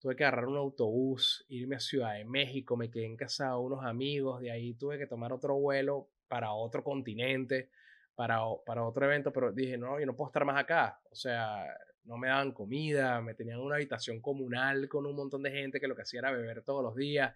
tuve 0.00 0.16
que 0.16 0.24
agarrar 0.24 0.46
un 0.46 0.56
autobús, 0.56 1.44
irme 1.48 1.76
a 1.76 1.80
Ciudad 1.80 2.14
de 2.14 2.24
México, 2.24 2.76
me 2.76 2.90
quedé 2.90 3.04
en 3.04 3.16
casa 3.16 3.50
de 3.50 3.56
unos 3.56 3.84
amigos, 3.84 4.40
de 4.40 4.50
ahí 4.50 4.74
tuve 4.74 4.98
que 4.98 5.06
tomar 5.06 5.32
otro 5.32 5.56
vuelo 5.56 6.08
para 6.26 6.52
otro 6.52 6.82
continente, 6.82 7.70
para, 8.14 8.40
para 8.66 8.84
otro 8.84 9.04
evento, 9.06 9.32
pero 9.32 9.52
dije, 9.52 9.76
no, 9.76 10.00
yo 10.00 10.06
no 10.06 10.16
puedo 10.16 10.28
estar 10.28 10.44
más 10.44 10.58
acá, 10.58 11.00
o 11.10 11.14
sea, 11.14 11.64
no 12.04 12.16
me 12.16 12.28
daban 12.28 12.52
comida, 12.52 13.20
me 13.20 13.34
tenían 13.34 13.60
una 13.60 13.76
habitación 13.76 14.20
comunal 14.20 14.88
con 14.88 15.06
un 15.06 15.16
montón 15.16 15.42
de 15.42 15.50
gente 15.50 15.80
que 15.80 15.88
lo 15.88 15.94
que 15.94 16.02
hacía 16.02 16.20
era 16.20 16.32
beber 16.32 16.62
todos 16.62 16.82
los 16.82 16.96
días, 16.96 17.34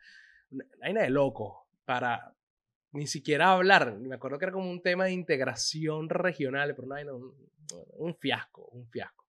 hay 0.81 0.93
nada 0.93 1.07
de 1.07 1.11
loco 1.11 1.69
para 1.85 2.35
ni 2.93 3.07
siquiera 3.07 3.53
hablar, 3.53 3.97
me 3.99 4.15
acuerdo 4.15 4.39
que 4.39 4.45
era 4.45 4.53
como 4.53 4.71
un 4.71 4.81
tema 4.81 5.07
de 5.07 5.13
integración 5.13 6.09
regional, 6.09 6.75
pero 6.77 6.87
no, 6.87 7.17
un, 7.17 7.51
un 7.97 8.17
fiasco, 8.17 8.69
un 8.69 8.89
fiasco. 8.89 9.27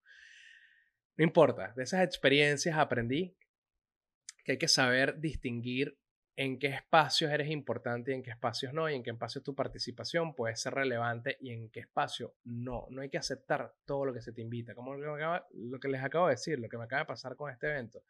No 1.17 1.23
importa, 1.23 1.73
de 1.75 1.83
esas 1.83 2.03
experiencias 2.03 2.77
aprendí 2.77 3.35
que 4.43 4.53
hay 4.53 4.57
que 4.59 4.67
saber 4.67 5.19
distinguir 5.19 5.97
en 6.37 6.59
qué 6.59 6.67
espacios 6.67 7.31
eres 7.31 7.49
importante 7.49 8.11
y 8.11 8.15
en 8.15 8.23
qué 8.23 8.31
espacios 8.31 8.73
no, 8.73 8.89
y 8.89 8.95
en 8.95 9.03
qué 9.03 9.11
espacios 9.11 9.43
tu 9.43 9.55
participación 9.55 10.35
puede 10.35 10.55
ser 10.55 10.73
relevante 10.73 11.37
y 11.39 11.51
en 11.51 11.69
qué 11.69 11.81
espacio 11.81 12.35
no. 12.43 12.87
No 12.89 13.01
hay 13.01 13.09
que 13.09 13.17
aceptar 13.17 13.73
todo 13.85 14.05
lo 14.05 14.13
que 14.13 14.21
se 14.21 14.33
te 14.33 14.41
invita, 14.41 14.75
como 14.75 14.95
lo 14.95 15.79
que 15.79 15.87
les 15.87 16.03
acabo 16.03 16.27
de 16.27 16.33
decir, 16.33 16.59
lo 16.59 16.67
que 16.67 16.77
me 16.77 16.83
acaba 16.83 17.03
de 17.03 17.07
pasar 17.07 17.35
con 17.35 17.51
este 17.51 17.67
evento. 17.67 18.03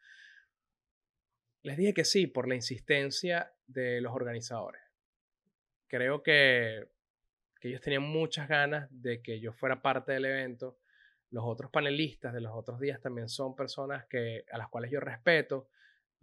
Les 1.62 1.78
dije 1.78 1.94
que 1.94 2.06
sí 2.06 2.28
por 2.28 2.48
la 2.48 2.56
insistencia 2.56 3.54
de 3.68 4.02
los 4.02 4.14
organizadores. 4.14 4.82
Creo 5.88 6.24
que, 6.24 6.88
que 7.60 7.70
ellos 7.70 7.82
tenían 7.82 8.04
muchas 8.04 8.48
ganas 8.48 8.88
de 8.92 9.22
que 9.22 9.40
yo 9.40 9.54
fuera 9.54 9.82
parte 9.82 10.14
del 10.14 10.26
evento 10.26 10.80
los 11.36 11.44
otros 11.46 11.70
panelistas 11.70 12.34
de 12.34 12.40
los 12.40 12.54
otros 12.54 12.80
días 12.80 13.02
también 13.02 13.28
son 13.28 13.56
personas 13.56 14.06
que, 14.06 14.46
a 14.52 14.58
las 14.58 14.70
cuales 14.70 14.90
yo 14.90 15.02
respeto. 15.02 15.68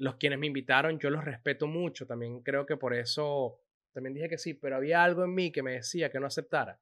Los 0.02 0.16
quienes 0.16 0.40
me 0.40 0.49
invitaron, 0.49 0.99
yo 0.99 1.11
los 1.11 1.25
respeto 1.25 1.68
mucho. 1.68 2.06
También 2.06 2.42
creo 2.42 2.66
que 2.66 2.76
por 2.76 2.92
eso, 2.92 3.61
también 3.92 4.14
dije 4.14 4.28
que 4.28 4.37
sí, 4.37 4.54
pero 4.54 4.75
había 4.75 5.04
algo 5.04 5.23
en 5.23 5.32
mí 5.32 5.52
que 5.52 5.62
me 5.62 5.75
decía 5.75 6.11
que 6.11 6.18
no 6.18 6.26
aceptara. 6.26 6.80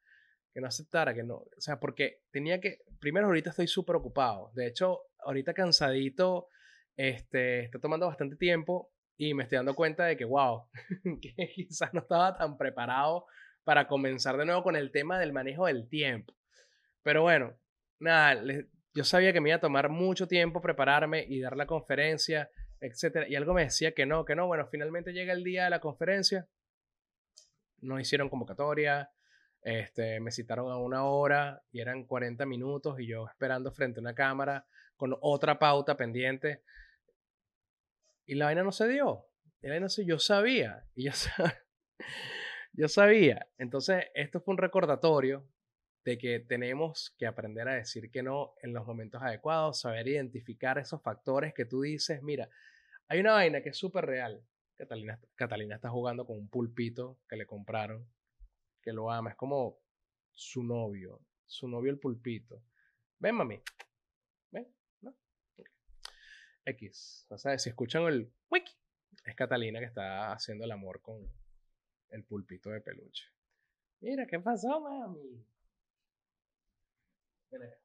Que 0.55 0.61
no 0.63 0.67
aceptara, 0.67 1.13
que 1.13 1.23
no. 1.23 1.35
O 1.35 1.51
sea, 1.59 1.79
porque 1.79 2.23
tenía 2.31 2.61
que. 2.61 2.79
Primero, 2.99 3.27
ahorita 3.27 3.51
estoy 3.51 3.67
súper 3.67 3.97
ocupado. 3.97 4.51
De 4.55 4.67
hecho, 4.67 5.03
ahorita 5.19 5.53
cansadito, 5.53 6.49
este, 6.97 7.65
está 7.65 7.79
tomando 7.79 8.07
bastante 8.07 8.37
tiempo 8.37 8.91
y 9.19 9.35
me 9.35 9.43
estoy 9.43 9.57
dando 9.57 9.75
cuenta 9.75 10.07
de 10.07 10.17
que, 10.17 10.25
wow, 10.25 10.71
que 11.21 11.53
quizás 11.55 11.93
no 11.93 12.01
estaba 12.01 12.39
tan 12.39 12.57
preparado 12.57 13.27
para 13.65 13.87
comenzar 13.87 14.39
de 14.39 14.47
nuevo 14.47 14.63
con 14.63 14.77
el 14.77 14.91
tema 14.91 15.19
del 15.19 15.35
manejo 15.35 15.67
del 15.67 15.91
tiempo. 15.91 16.35
Pero 17.03 17.21
bueno, 17.21 17.55
nada, 17.99 18.43
yo 18.95 19.05
sabía 19.05 19.35
que 19.35 19.43
me 19.43 19.51
iba 19.51 19.57
a 19.57 19.61
tomar 19.61 19.91
mucho 19.91 20.27
tiempo 20.27 20.63
prepararme 20.63 21.23
y 21.29 21.39
dar 21.41 21.55
la 21.55 21.67
conferencia, 21.67 22.51
etcétera. 22.81 23.29
Y 23.29 23.37
algo 23.37 23.55
me 23.55 23.65
decía 23.65 23.93
que 23.93 24.07
no, 24.07 24.25
que 24.25 24.35
no. 24.35 24.47
Bueno, 24.47 24.67
finalmente 24.67 25.13
llega 25.13 25.33
el 25.33 25.45
día 25.45 25.65
de 25.65 25.71
la 25.71 25.81
conferencia. 25.81 26.49
No 27.81 28.01
hicieron 28.01 28.29
convocatoria. 28.29 29.11
Este, 29.63 30.21
me 30.21 30.31
citaron 30.31 30.73
a 30.73 30.79
una 30.79 31.05
hora 31.05 31.63
y 31.71 31.81
eran 31.81 32.05
40 32.05 32.47
minutos 32.47 32.99
y 32.99 33.07
yo 33.07 33.29
esperando 33.29 33.71
frente 33.73 34.01
a 34.01 34.03
una 34.03 34.15
cámara 34.15 34.67
con 34.97 35.17
otra 35.21 35.59
pauta 35.59 35.97
pendiente. 35.97 36.63
Y 38.27 38.35
la 38.35 38.47
vaina 38.47 38.63
no 38.63 38.73
se 38.73 38.89
dio. 38.89 39.27
Y 39.61 39.67
la 39.67 39.75
vaina 39.75 39.87
no 39.87 40.05
yo 40.05 40.19
sabía. 40.19 40.87
Y 40.95 41.09
yo 42.73 42.89
sabía. 42.89 43.47
Entonces, 43.59 44.07
esto 44.15 44.41
fue 44.41 44.53
un 44.53 44.59
recordatorio 44.59 45.47
de 46.05 46.19
que 46.19 46.41
tenemos 46.41 47.15
que 47.19 47.27
aprender 47.27 47.69
a 47.69 47.75
decir 47.75 48.11
que 48.11 48.23
no 48.23 48.55
en 48.63 48.73
los 48.73 48.87
momentos 48.87 49.23
adecuados, 49.23 49.81
saber 49.81 50.09
identificar 50.09 50.79
esos 50.79 51.03
factores 51.03 51.53
que 51.53 51.65
tú 51.65 51.83
dices, 51.83 52.23
mira, 52.23 52.49
hay 53.09 53.21
una 53.21 53.33
vaina 53.33 53.63
que 53.63 53.71
es 53.71 53.77
súper 53.77 54.07
real. 54.07 54.43
Catalina, 54.77 55.21
Catalina 55.35 55.75
está 55.75 55.91
jugando 55.91 56.27
con 56.27 56.39
un 56.39 56.49
pulpito 56.49 57.19
que 57.29 57.37
le 57.37 57.47
compraron, 57.47 58.09
que 58.81 58.93
lo 58.93 59.11
ama, 59.11 59.31
es 59.31 59.37
como 59.37 59.79
su 60.33 60.63
novio, 60.63 61.21
su 61.47 61.69
novio 61.69 61.91
el 61.91 61.99
pulpito. 61.99 62.63
Ven, 63.19 63.35
mami. 63.35 63.61
Ven, 64.51 64.67
¿no? 65.03 65.15
X. 66.65 67.27
O 67.29 67.37
sea, 67.37 67.59
si 67.59 67.69
escuchan 67.69 68.05
el 68.05 68.33
wiki, 68.49 68.73
es 69.27 69.35
Catalina 69.35 69.81
que 69.81 69.87
está 69.87 70.33
haciendo 70.33 70.65
el 70.65 70.73
amor 70.73 71.03
con 71.03 71.29
el 72.09 72.25
pulpito 72.25 72.71
de 72.71 72.81
peluche. 72.81 73.25
Mira, 74.01 74.27
¿qué 74.27 74.41
pasó, 74.41 74.81
mami? 74.81 75.45
Ven 77.51 77.63
acá. 77.65 77.77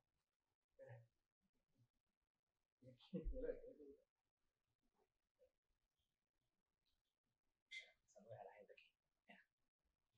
Saludos 8.13 8.39
a 8.39 8.43
la 8.43 8.53
gente 8.53 8.74
aquí. 8.74 8.84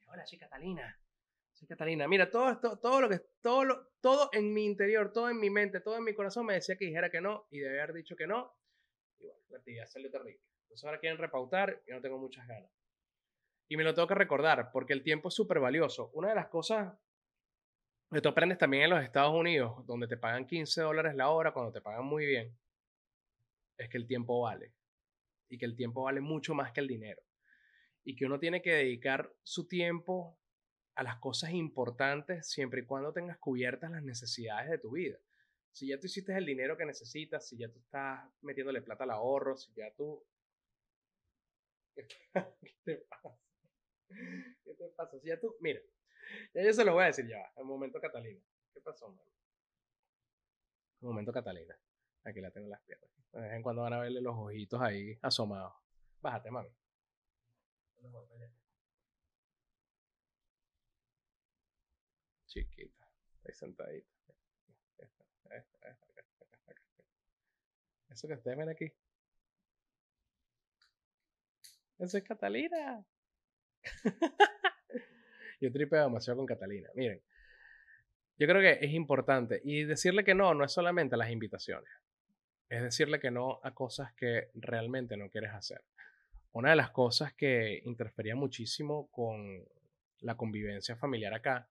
Hola, 0.07 0.25
soy 0.25 0.39
Catalina. 0.39 0.99
Soy 1.53 1.67
Catalina. 1.67 2.07
Mira, 2.09 2.29
todo 2.29 2.49
esto, 2.49 2.77
todo 2.79 2.99
lo 2.99 3.09
que, 3.09 3.19
todo 3.41 3.63
lo, 3.63 3.87
todo 4.01 4.29
en 4.33 4.53
mi 4.53 4.65
interior, 4.65 5.13
todo 5.13 5.29
en 5.29 5.39
mi 5.39 5.49
mente, 5.49 5.79
todo 5.79 5.95
en 5.95 6.03
mi 6.03 6.13
corazón 6.13 6.45
me 6.45 6.55
decía 6.55 6.75
que 6.75 6.85
dijera 6.85 7.09
que 7.09 7.21
no 7.21 7.47
y 7.49 7.59
debe 7.59 7.81
haber 7.81 7.95
dicho 7.95 8.17
que 8.17 8.27
no. 8.27 8.53
Y 9.19 9.27
bueno, 9.27 9.41
la 9.49 9.59
actividad 9.59 9.85
salió 9.85 10.11
terrible. 10.11 10.41
Entonces 10.63 10.83
ahora 10.83 10.99
quieren 10.99 11.17
repautar 11.19 11.81
y 11.87 11.91
no 11.91 12.01
tengo 12.01 12.17
muchas 12.17 12.45
ganas. 12.47 12.71
Y 13.69 13.77
me 13.77 13.85
lo 13.85 13.93
tengo 13.93 14.07
que 14.09 14.15
recordar 14.15 14.71
porque 14.73 14.93
el 14.93 15.03
tiempo 15.03 15.29
es 15.29 15.35
súper 15.35 15.59
valioso. 15.59 16.11
Una 16.13 16.29
de 16.29 16.35
las 16.35 16.47
cosas 16.47 16.97
tú 18.09 18.29
aprendes 18.29 18.57
también 18.57 18.83
en 18.83 18.89
los 18.91 19.03
Estados 19.03 19.33
Unidos, 19.33 19.85
donde 19.85 20.07
te 20.07 20.17
pagan 20.17 20.45
15 20.45 20.81
dólares 20.81 21.15
la 21.15 21.29
hora, 21.29 21.51
cuando 21.51 21.71
te 21.71 21.81
pagan 21.81 22.05
muy 22.05 22.25
bien, 22.25 22.57
es 23.77 23.89
que 23.89 23.97
el 23.97 24.07
tiempo 24.07 24.41
vale. 24.41 24.73
Y 25.49 25.57
que 25.57 25.65
el 25.65 25.75
tiempo 25.75 26.03
vale 26.03 26.21
mucho 26.21 26.53
más 26.53 26.71
que 26.71 26.79
el 26.79 26.87
dinero. 26.87 27.21
Y 28.03 28.15
que 28.15 28.25
uno 28.25 28.39
tiene 28.39 28.61
que 28.61 28.71
dedicar 28.71 29.33
su 29.43 29.67
tiempo 29.67 30.39
a 30.95 31.03
las 31.03 31.17
cosas 31.17 31.51
importantes 31.51 32.49
siempre 32.49 32.81
y 32.81 32.85
cuando 32.85 33.13
tengas 33.13 33.37
cubiertas 33.37 33.91
las 33.91 34.03
necesidades 34.03 34.69
de 34.69 34.79
tu 34.79 34.91
vida. 34.91 35.17
Si 35.71 35.87
ya 35.87 35.99
tú 35.99 36.07
hiciste 36.07 36.35
el 36.35 36.45
dinero 36.45 36.75
que 36.75 36.85
necesitas, 36.85 37.47
si 37.47 37.57
ya 37.57 37.69
tú 37.69 37.79
estás 37.79 38.27
metiéndole 38.41 38.81
plata 38.81 39.03
al 39.03 39.11
ahorro, 39.11 39.57
si 39.57 39.71
ya 39.75 39.93
tú... 39.95 40.25
¿Qué 42.33 42.73
te 42.83 42.97
pasa? 43.09 43.37
¿Qué 44.63 44.73
te 44.73 44.87
pasa? 44.95 45.19
Si 45.19 45.27
ya 45.27 45.39
tú... 45.39 45.55
Mira, 45.59 45.79
yo 46.53 46.73
se 46.73 46.85
lo 46.85 46.93
voy 46.93 47.03
a 47.03 47.07
decir 47.07 47.27
ya. 47.27 47.51
El 47.55 47.65
momento 47.65 47.99
Catalina. 47.99 48.41
¿Qué 48.73 48.81
pasó, 48.81 49.09
mami? 49.09 49.31
El 51.01 51.07
momento 51.07 51.31
Catalina. 51.31 51.77
Aquí 52.23 52.41
la 52.41 52.51
tengo 52.51 52.65
en 52.65 52.71
las 52.71 52.81
piernas. 52.81 53.09
De 53.31 53.41
vez 53.41 53.53
en 53.53 53.61
cuando 53.61 53.83
van 53.83 53.93
a 53.93 53.99
verle 53.99 54.21
los 54.21 54.35
ojitos 54.35 54.81
ahí 54.81 55.17
asomados. 55.21 55.73
Bájate, 56.21 56.51
mami. 56.51 56.69
Chiquita. 62.47 63.05
Ahí 63.45 63.53
sentadita. 63.53 64.17
Eso 68.09 68.27
que 68.27 68.33
ustedes 68.33 68.57
ven 68.57 68.69
aquí. 68.69 68.91
Eso 71.99 72.17
es 72.17 72.23
Catalina. 72.23 73.05
Yo 75.59 75.71
tripeo 75.71 76.03
demasiado 76.03 76.37
con 76.37 76.45
Catalina. 76.45 76.89
Miren, 76.95 77.21
yo 78.37 78.47
creo 78.47 78.61
que 78.61 78.85
es 78.85 78.93
importante. 78.93 79.61
Y 79.63 79.83
decirle 79.83 80.23
que 80.23 80.35
no, 80.35 80.53
no 80.53 80.63
es 80.63 80.71
solamente 80.71 81.17
las 81.17 81.31
invitaciones. 81.31 81.89
Es 82.69 82.81
decirle 82.81 83.19
que 83.19 83.31
no 83.31 83.59
a 83.63 83.73
cosas 83.73 84.13
que 84.13 84.49
realmente 84.53 85.17
no 85.17 85.29
quieres 85.29 85.53
hacer. 85.53 85.83
Una 86.51 86.71
de 86.71 86.75
las 86.75 86.91
cosas 86.91 87.33
que 87.33 87.81
interfería 87.85 88.35
muchísimo 88.35 89.09
con 89.11 89.65
la 90.19 90.35
convivencia 90.35 90.95
familiar 90.95 91.33
acá 91.33 91.69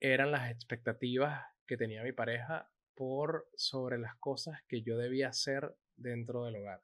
eran 0.00 0.30
las 0.30 0.50
expectativas 0.50 1.44
que 1.66 1.76
tenía 1.76 2.02
mi 2.02 2.12
pareja 2.12 2.70
por 2.94 3.48
sobre 3.56 3.98
las 3.98 4.16
cosas 4.16 4.62
que 4.68 4.82
yo 4.82 4.96
debía 4.96 5.28
hacer 5.28 5.76
dentro 5.96 6.44
del 6.44 6.56
hogar. 6.56 6.82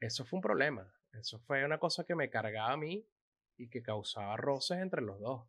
Eso 0.00 0.24
fue 0.24 0.38
un 0.38 0.42
problema. 0.42 0.92
Eso 1.12 1.38
fue 1.40 1.64
una 1.64 1.78
cosa 1.78 2.04
que 2.04 2.14
me 2.14 2.30
cargaba 2.30 2.72
a 2.72 2.76
mí 2.76 3.06
y 3.56 3.68
que 3.68 3.82
causaba 3.82 4.36
roces 4.36 4.78
entre 4.78 5.02
los 5.02 5.20
dos. 5.20 5.48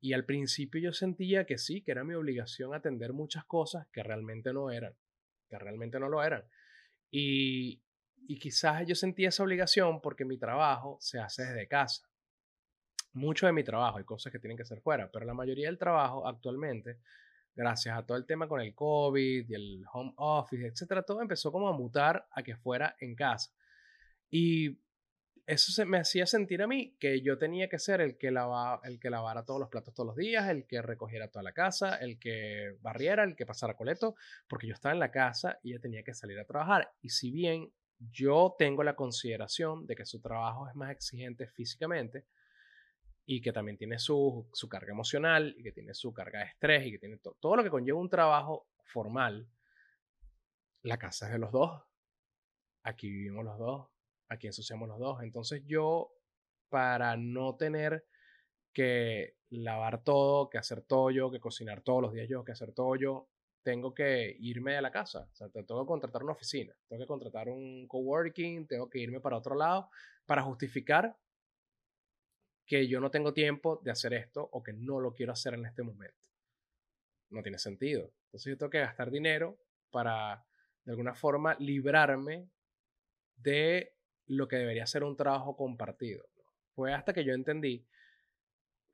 Y 0.00 0.14
al 0.14 0.24
principio 0.24 0.80
yo 0.80 0.92
sentía 0.92 1.44
que 1.44 1.58
sí, 1.58 1.82
que 1.82 1.90
era 1.92 2.04
mi 2.04 2.14
obligación 2.14 2.74
atender 2.74 3.12
muchas 3.12 3.44
cosas 3.44 3.86
que 3.92 4.02
realmente 4.02 4.52
no 4.52 4.70
eran, 4.70 4.94
que 5.48 5.58
realmente 5.58 6.00
no 6.00 6.08
lo 6.08 6.22
eran. 6.22 6.44
Y, 7.10 7.82
y 8.26 8.38
quizás 8.38 8.86
yo 8.86 8.94
sentía 8.94 9.28
esa 9.28 9.42
obligación 9.42 10.00
porque 10.00 10.24
mi 10.24 10.38
trabajo 10.38 10.96
se 11.00 11.18
hace 11.18 11.44
desde 11.44 11.68
casa. 11.68 12.08
Mucho 13.12 13.46
de 13.46 13.52
mi 13.52 13.64
trabajo, 13.64 13.98
hay 13.98 14.04
cosas 14.04 14.32
que 14.32 14.38
tienen 14.38 14.56
que 14.56 14.64
ser 14.64 14.80
fuera, 14.80 15.10
pero 15.10 15.26
la 15.26 15.34
mayoría 15.34 15.66
del 15.66 15.78
trabajo 15.78 16.26
actualmente, 16.26 17.00
gracias 17.54 17.98
a 17.98 18.06
todo 18.06 18.16
el 18.16 18.24
tema 18.24 18.48
con 18.48 18.60
el 18.60 18.74
COVID 18.74 19.50
y 19.50 19.54
el 19.54 19.84
home 19.92 20.12
office, 20.16 20.66
etcétera, 20.66 21.02
todo 21.02 21.20
empezó 21.20 21.50
como 21.50 21.68
a 21.68 21.72
mutar 21.72 22.26
a 22.30 22.42
que 22.42 22.56
fuera 22.56 22.96
en 23.00 23.16
casa. 23.16 23.52
Y 24.30 24.78
eso 25.50 25.84
me 25.84 25.98
hacía 25.98 26.26
sentir 26.26 26.62
a 26.62 26.68
mí 26.68 26.96
que 27.00 27.22
yo 27.22 27.36
tenía 27.36 27.68
que 27.68 27.80
ser 27.80 28.00
el 28.00 28.16
que, 28.16 28.28
el 28.28 29.00
que 29.00 29.10
lavara 29.10 29.44
todos 29.44 29.58
los 29.58 29.68
platos 29.68 29.92
todos 29.94 30.06
los 30.06 30.16
días, 30.16 30.48
el 30.48 30.64
que 30.64 30.80
recogiera 30.80 31.28
toda 31.28 31.42
la 31.42 31.52
casa, 31.52 31.96
el 31.96 32.20
que 32.20 32.76
barriera, 32.80 33.24
el 33.24 33.34
que 33.34 33.46
pasara 33.46 33.74
coleto, 33.76 34.14
porque 34.48 34.68
yo 34.68 34.74
estaba 34.74 34.92
en 34.92 35.00
la 35.00 35.10
casa 35.10 35.58
y 35.64 35.72
ella 35.72 35.80
tenía 35.80 36.04
que 36.04 36.14
salir 36.14 36.38
a 36.38 36.44
trabajar. 36.44 36.92
Y 37.00 37.08
si 37.08 37.32
bien 37.32 37.72
yo 37.98 38.54
tengo 38.58 38.84
la 38.84 38.94
consideración 38.94 39.86
de 39.88 39.96
que 39.96 40.06
su 40.06 40.20
trabajo 40.20 40.68
es 40.68 40.76
más 40.76 40.92
exigente 40.92 41.48
físicamente 41.48 42.26
y 43.26 43.40
que 43.40 43.52
también 43.52 43.76
tiene 43.76 43.98
su, 43.98 44.48
su 44.52 44.68
carga 44.68 44.92
emocional 44.92 45.52
y 45.58 45.64
que 45.64 45.72
tiene 45.72 45.94
su 45.94 46.12
carga 46.12 46.38
de 46.38 46.44
estrés 46.46 46.86
y 46.86 46.92
que 46.92 46.98
tiene 46.98 47.18
todo 47.18 47.56
lo 47.56 47.64
que 47.64 47.70
conlleva 47.70 47.98
un 47.98 48.08
trabajo 48.08 48.68
formal, 48.84 49.48
la 50.82 50.96
casa 50.96 51.26
es 51.26 51.32
de 51.32 51.38
los 51.38 51.50
dos. 51.50 51.82
Aquí 52.84 53.10
vivimos 53.10 53.44
los 53.44 53.58
dos, 53.58 53.89
aquí 54.30 54.46
ensuciamos 54.46 54.88
los 54.88 54.98
dos. 54.98 55.22
Entonces 55.22 55.62
yo, 55.66 56.12
para 56.70 57.16
no 57.16 57.56
tener 57.56 58.06
que 58.72 59.36
lavar 59.50 60.02
todo, 60.02 60.48
que 60.48 60.58
hacer 60.58 60.82
todo 60.82 61.10
yo, 61.10 61.30
que 61.30 61.40
cocinar 61.40 61.82
todos 61.82 62.00
los 62.00 62.12
días 62.12 62.28
yo, 62.28 62.44
que 62.44 62.52
hacer 62.52 62.72
todo 62.72 62.96
yo, 62.96 63.28
tengo 63.62 63.92
que 63.92 64.36
irme 64.38 64.74
de 64.74 64.82
la 64.82 64.90
casa. 64.90 65.28
O 65.30 65.34
sea, 65.34 65.48
tengo 65.50 65.82
que 65.82 65.88
contratar 65.88 66.22
una 66.22 66.32
oficina, 66.32 66.74
tengo 66.88 67.02
que 67.02 67.08
contratar 67.08 67.48
un 67.48 67.86
coworking, 67.86 68.66
tengo 68.66 68.88
que 68.88 69.00
irme 69.00 69.20
para 69.20 69.36
otro 69.36 69.54
lado 69.54 69.90
para 70.24 70.42
justificar 70.42 71.16
que 72.64 72.86
yo 72.86 73.00
no 73.00 73.10
tengo 73.10 73.34
tiempo 73.34 73.80
de 73.82 73.90
hacer 73.90 74.14
esto 74.14 74.48
o 74.52 74.62
que 74.62 74.72
no 74.72 75.00
lo 75.00 75.12
quiero 75.12 75.32
hacer 75.32 75.54
en 75.54 75.66
este 75.66 75.82
momento. 75.82 76.16
No 77.30 77.42
tiene 77.42 77.58
sentido. 77.58 78.12
Entonces 78.26 78.52
yo 78.52 78.56
tengo 78.56 78.70
que 78.70 78.78
gastar 78.78 79.10
dinero 79.10 79.58
para, 79.90 80.46
de 80.84 80.92
alguna 80.92 81.14
forma, 81.16 81.56
librarme 81.58 82.48
de 83.36 83.96
lo 84.30 84.46
que 84.46 84.56
debería 84.56 84.86
ser 84.86 85.02
un 85.02 85.16
trabajo 85.16 85.56
compartido. 85.56 86.24
Fue 86.74 86.94
hasta 86.94 87.12
que 87.12 87.24
yo 87.24 87.34
entendí, 87.34 87.84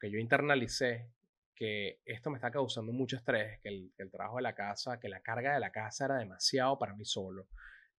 que 0.01 0.11
yo 0.11 0.19
internalicé 0.19 1.11
que 1.55 2.01
esto 2.07 2.31
me 2.31 2.37
está 2.37 2.51
causando 2.51 2.93
mucho 2.93 3.17
estrés, 3.17 3.61
que 3.61 3.69
el, 3.69 4.11
trabajo 4.11 4.37
de 4.37 4.43
la 4.43 4.55
casa, 4.55 4.99
que 4.99 5.09
la 5.09 5.21
carga 5.21 5.53
de 5.53 5.61
la 5.61 5.71
casa 5.71 6.07
era 6.07 6.17
demasiado 6.17 6.79
para 6.79 6.95
mí 6.95 7.05
solo, 7.05 7.49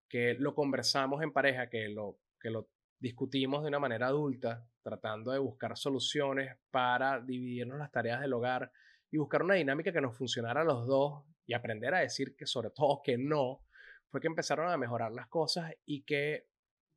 que 0.09 0.33
lo 0.33 0.55
conversamos 0.55 1.21
en 1.21 1.31
pareja, 1.31 1.69
que 1.69 1.89
lo, 1.89 2.19
que 2.39 2.49
lo 2.49 2.69
discutimos 2.99 3.61
de 3.61 3.69
una 3.69 3.79
manera 3.79 4.07
adulta, 4.07 4.67
tratando 4.81 5.31
de 5.31 5.37
buscar 5.39 5.77
soluciones 5.77 6.55
para 6.71 7.19
dividirnos 7.19 7.77
las 7.77 7.91
tareas 7.91 8.19
del 8.19 8.33
hogar 8.33 8.71
y 9.11 9.17
buscar 9.17 9.43
una 9.43 9.55
dinámica 9.55 9.91
que 9.91 10.01
nos 10.01 10.17
funcionara 10.17 10.61
a 10.61 10.65
los 10.65 10.87
dos 10.87 11.23
y 11.45 11.53
aprender 11.53 11.93
a 11.93 11.99
decir 11.99 12.35
que 12.35 12.47
sobre 12.47 12.69
todo 12.75 13.01
que 13.03 13.15
no, 13.15 13.63
fue 14.09 14.21
que 14.21 14.27
empezaron 14.27 14.71
a 14.71 14.77
mejorar 14.77 15.11
las 15.11 15.27
cosas 15.27 15.71
y 15.85 16.01
que 16.01 16.47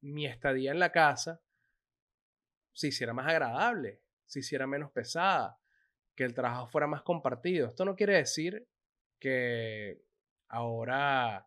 mi 0.02 0.26
estadía 0.26 0.72
en 0.72 0.78
la 0.78 0.92
casa 0.92 1.40
se 2.72 2.88
hiciera 2.88 3.12
más 3.12 3.26
agradable, 3.26 4.02
se 4.26 4.40
hiciera 4.40 4.66
menos 4.66 4.90
pesada, 4.92 5.58
que 6.14 6.24
el 6.24 6.34
trabajo 6.34 6.66
fuera 6.66 6.86
más 6.86 7.02
compartido. 7.02 7.68
Esto 7.68 7.84
no 7.84 7.96
quiere 7.96 8.16
decir 8.16 8.66
que 9.18 10.02
ahora 10.48 11.46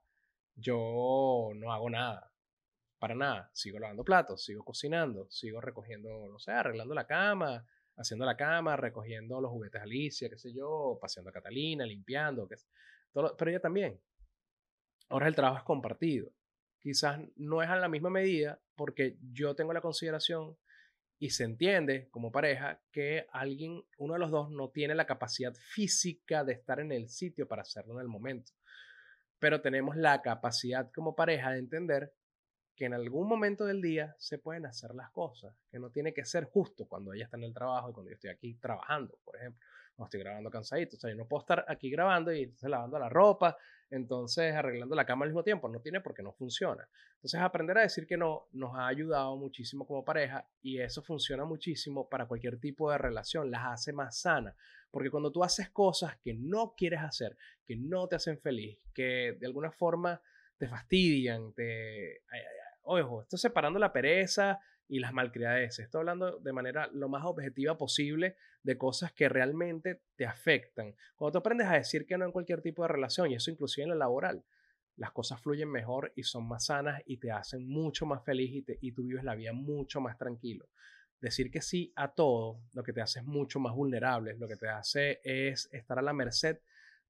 yo 0.56 1.51
no 1.56 1.71
hago 1.71 1.89
nada, 1.89 2.32
para 2.99 3.15
nada. 3.15 3.49
Sigo 3.54 3.80
lavando 3.80 4.04
platos, 4.04 4.43
sigo 4.43 4.63
cocinando, 4.63 5.30
sigo 5.30 5.60
recogiendo, 5.62 6.27
no 6.27 6.39
sé, 6.39 6.51
arreglando 6.51 6.93
la 6.93 7.08
cama, 7.08 7.65
haciendo 7.97 8.25
la 8.25 8.38
cama, 8.38 8.75
recogiendo 8.75 9.41
los 9.41 9.51
juguetes 9.51 9.82
de 9.82 9.84
Alicia, 9.84 10.30
qué 10.30 10.38
sé 10.38 10.54
yo, 10.54 10.97
paseando 11.01 11.30
a 11.30 11.34
Catalina, 11.34 11.86
limpiando, 11.86 12.47
qué 12.47 12.58
sé. 12.58 12.67
Pero 13.12 13.49
ella 13.49 13.60
también. 13.60 13.99
Ahora 15.10 15.27
el 15.27 15.36
trabajo 15.36 15.58
es 15.58 15.63
compartido 15.63 16.32
quizás 16.84 17.19
no 17.38 17.63
es 17.63 17.69
a 17.69 17.78
la 17.78 17.88
misma 17.88 18.10
medida 18.10 18.60
porque 18.76 19.17
yo 19.32 19.56
tengo 19.56 19.72
la 19.72 19.82
consideración 19.82 20.58
y 21.17 21.30
se 21.30 21.46
entiende 21.46 22.10
como 22.12 22.32
pareja 22.32 22.82
que 22.91 23.26
alguien, 23.32 23.82
uno 23.98 24.13
de 24.13 24.19
los 24.19 24.30
dos, 24.30 24.52
no 24.52 24.69
tiene 24.69 24.93
la 24.93 25.06
capacidad 25.06 25.54
física 25.54 26.43
de 26.43 26.54
estar 26.54 26.82
en 26.82 26.91
el 26.91 27.08
sitio 27.08 27.48
para 27.48 27.62
hacerlo 27.62 27.93
en 27.93 28.02
el 28.02 28.10
momento. 28.10 28.52
Pero 29.39 29.62
tenemos 29.62 29.96
la 29.96 30.22
capacidad 30.22 30.91
como 30.91 31.15
pareja 31.15 31.52
de 31.52 31.60
entender 31.60 32.13
que 32.76 32.86
en 32.86 32.93
algún 32.93 33.30
momento 33.30 33.65
del 33.65 33.82
día 33.82 34.15
se 34.17 34.38
pueden 34.38 34.65
hacer 34.65 34.93
las 34.93 35.10
cosas, 35.12 35.56
que 35.72 35.80
no 35.80 35.89
tiene 35.89 36.13
que 36.13 36.26
ser 36.26 36.43
justo 36.43 36.86
cuando 36.86 37.13
ella 37.13 37.26
está 37.26 37.38
en 37.38 37.43
el 37.43 37.54
trabajo 37.54 37.89
y 37.89 37.93
cuando 37.93 38.10
yo 38.10 38.15
estoy 38.15 38.32
aquí 38.32 38.56
trabajando, 38.56 39.17
por 39.24 39.38
ejemplo 39.38 39.65
no 39.97 40.06
estoy 40.06 40.21
grabando 40.21 40.49
cansadito. 40.49 40.95
O 40.97 40.99
sea, 40.99 41.10
yo 41.10 41.15
no 41.15 41.27
puedo 41.27 41.41
estar 41.41 41.65
aquí 41.67 41.89
grabando 41.89 42.34
y 42.34 42.43
entonces 42.43 42.69
lavando 42.69 42.97
la 42.99 43.10
ropa, 43.10 43.58
entonces 43.89 44.53
arreglando 44.56 44.95
la 44.95 45.06
cama 45.06 45.25
al 45.25 45.29
mismo 45.29 45.43
tiempo. 45.43 45.69
No 45.69 45.79
tiene 45.79 46.01
porque 46.01 46.23
no 46.23 46.34
funciona. 46.34 46.88
Entonces, 47.15 47.39
aprender 47.39 47.77
a 47.77 47.82
decir 47.82 48.06
que 48.08 48.17
no 48.17 48.47
nos 48.51 48.75
ha 48.75 48.88
ayudado 48.88 49.38
muchísimo 49.38 49.86
como 49.86 50.03
pareja 50.03 50.47
y 50.62 50.79
eso 50.79 51.01
funciona 51.01 51.45
muchísimo 51.45 52.10
para 52.10 52.25
cualquier 52.25 52.60
tipo 52.60 52.91
de 52.91 52.97
relación. 52.97 53.51
Las 53.51 53.65
hace 53.65 53.93
más 53.93 54.19
sanas. 54.19 54.56
Porque 54.91 55.10
cuando 55.10 55.32
tú 55.32 55.43
haces 55.43 55.69
cosas 55.69 56.17
que 56.17 56.34
no 56.34 56.73
quieres 56.75 57.01
hacer, 57.01 57.38
que 57.65 57.75
no 57.75 58.08
te 58.08 58.15
hacen 58.15 58.39
feliz, 58.39 58.79
que 58.93 59.38
de 59.39 59.45
alguna 59.47 59.71
forma 59.71 60.21
te 60.58 60.67
fastidian, 60.67 61.53
te... 61.53 62.21
Ojo, 62.84 63.21
estoy 63.21 63.39
separando 63.39 63.79
la 63.79 63.93
pereza 63.93 64.60
y 64.88 65.00
las 65.00 65.13
malcriadeces. 65.13 65.86
Estoy 65.86 66.00
hablando 66.00 66.39
de 66.39 66.54
manera 66.54 66.89
lo 66.93 67.10
más 67.10 67.26
objetiva 67.26 67.78
posible 67.78 68.36
de 68.63 68.78
cosas 68.78 69.12
que 69.13 69.30
realmente 69.30 70.02
te 70.15 70.26
afectan. 70.26 70.96
Cuando 71.15 71.34
tú 71.34 71.38
aprendes 71.39 71.67
a 71.67 71.74
decir 71.74 72.06
que 72.06 72.17
no 72.17 72.26
en 72.26 72.32
cualquier 72.32 72.62
tipo 72.62 72.84
de 72.84 72.89
relación, 72.89 73.32
y 73.32 73.36
eso 73.36 73.52
inclusive 73.52 73.84
en 73.84 73.89
la 73.89 73.96
laboral, 73.96 74.43
las 74.96 75.12
cosas 75.12 75.41
fluyen 75.41 75.72
mejor 75.72 76.13
y 76.15 76.24
son 76.24 76.48
más 76.48 76.65
sanas 76.65 77.02
y 77.06 77.17
te 77.17 77.32
hacen 77.32 77.67
mucho 77.67 78.06
más 78.06 78.24
feliz 78.24 78.52
y, 78.52 78.88
y 78.88 78.91
tú 78.91 79.04
vives 79.04 79.24
la 79.24 79.36
vida 79.36 79.54
mucho 79.54 80.00
más 80.00 80.17
tranquilo. 80.17 80.69
Decir 81.19 81.50
que 81.50 81.62
sí 81.62 81.91
a 81.96 82.13
todo, 82.13 82.60
lo 82.74 82.84
que 82.84 82.93
te 82.93 83.02
hace 83.02 83.19
es 83.19 83.26
mucho 83.26 83.60
más 83.60 83.74
vulnerable, 83.74 84.36
lo 84.38 84.48
que 84.48 84.58
te 84.58 84.67
hace 84.67 85.22
es 85.24 85.69
estar 85.72 85.98
a 85.98 86.02
la 86.02 86.13
merced 86.13 86.60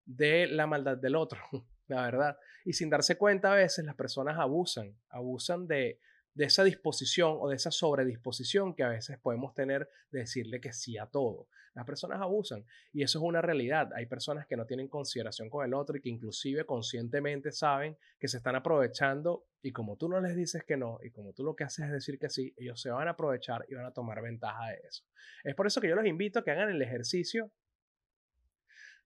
de 0.05 0.47
la 0.47 0.67
maldad 0.67 0.97
del 0.97 1.15
otro, 1.15 1.39
la 1.87 2.03
verdad. 2.03 2.37
Y 2.63 2.73
sin 2.73 2.89
darse 2.89 3.17
cuenta 3.17 3.51
a 3.51 3.55
veces 3.55 3.85
las 3.85 3.95
personas 3.95 4.37
abusan, 4.39 4.95
abusan 5.09 5.67
de, 5.67 5.99
de 6.33 6.45
esa 6.45 6.63
disposición 6.63 7.37
o 7.39 7.49
de 7.49 7.55
esa 7.55 7.71
sobredisposición 7.71 8.73
que 8.73 8.83
a 8.83 8.89
veces 8.89 9.19
podemos 9.19 9.53
tener 9.53 9.89
de 10.11 10.19
decirle 10.19 10.59
que 10.59 10.73
sí 10.73 10.97
a 10.97 11.05
todo. 11.05 11.47
Las 11.73 11.85
personas 11.85 12.21
abusan 12.21 12.65
y 12.91 13.03
eso 13.03 13.19
es 13.19 13.23
una 13.23 13.41
realidad. 13.41 13.89
Hay 13.95 14.05
personas 14.05 14.45
que 14.45 14.55
no 14.55 14.65
tienen 14.65 14.87
consideración 14.87 15.49
con 15.49 15.65
el 15.65 15.73
otro 15.73 15.97
y 15.97 16.01
que 16.01 16.09
inclusive 16.09 16.65
conscientemente 16.65 17.51
saben 17.51 17.97
que 18.19 18.27
se 18.27 18.37
están 18.37 18.55
aprovechando 18.55 19.45
y 19.61 19.71
como 19.71 19.97
tú 19.97 20.07
no 20.07 20.21
les 20.21 20.35
dices 20.35 20.63
que 20.63 20.77
no 20.77 20.99
y 21.01 21.09
como 21.09 21.33
tú 21.33 21.43
lo 21.43 21.55
que 21.55 21.63
haces 21.63 21.85
es 21.85 21.91
decir 21.91 22.19
que 22.19 22.29
sí, 22.29 22.53
ellos 22.57 22.79
se 22.79 22.91
van 22.91 23.07
a 23.07 23.11
aprovechar 23.11 23.65
y 23.69 23.75
van 23.75 23.85
a 23.85 23.93
tomar 23.93 24.21
ventaja 24.21 24.67
de 24.67 24.81
eso. 24.87 25.03
Es 25.43 25.55
por 25.55 25.65
eso 25.65 25.81
que 25.81 25.89
yo 25.89 25.95
los 25.95 26.05
invito 26.05 26.39
a 26.39 26.43
que 26.43 26.51
hagan 26.51 26.69
el 26.69 26.81
ejercicio 26.81 27.51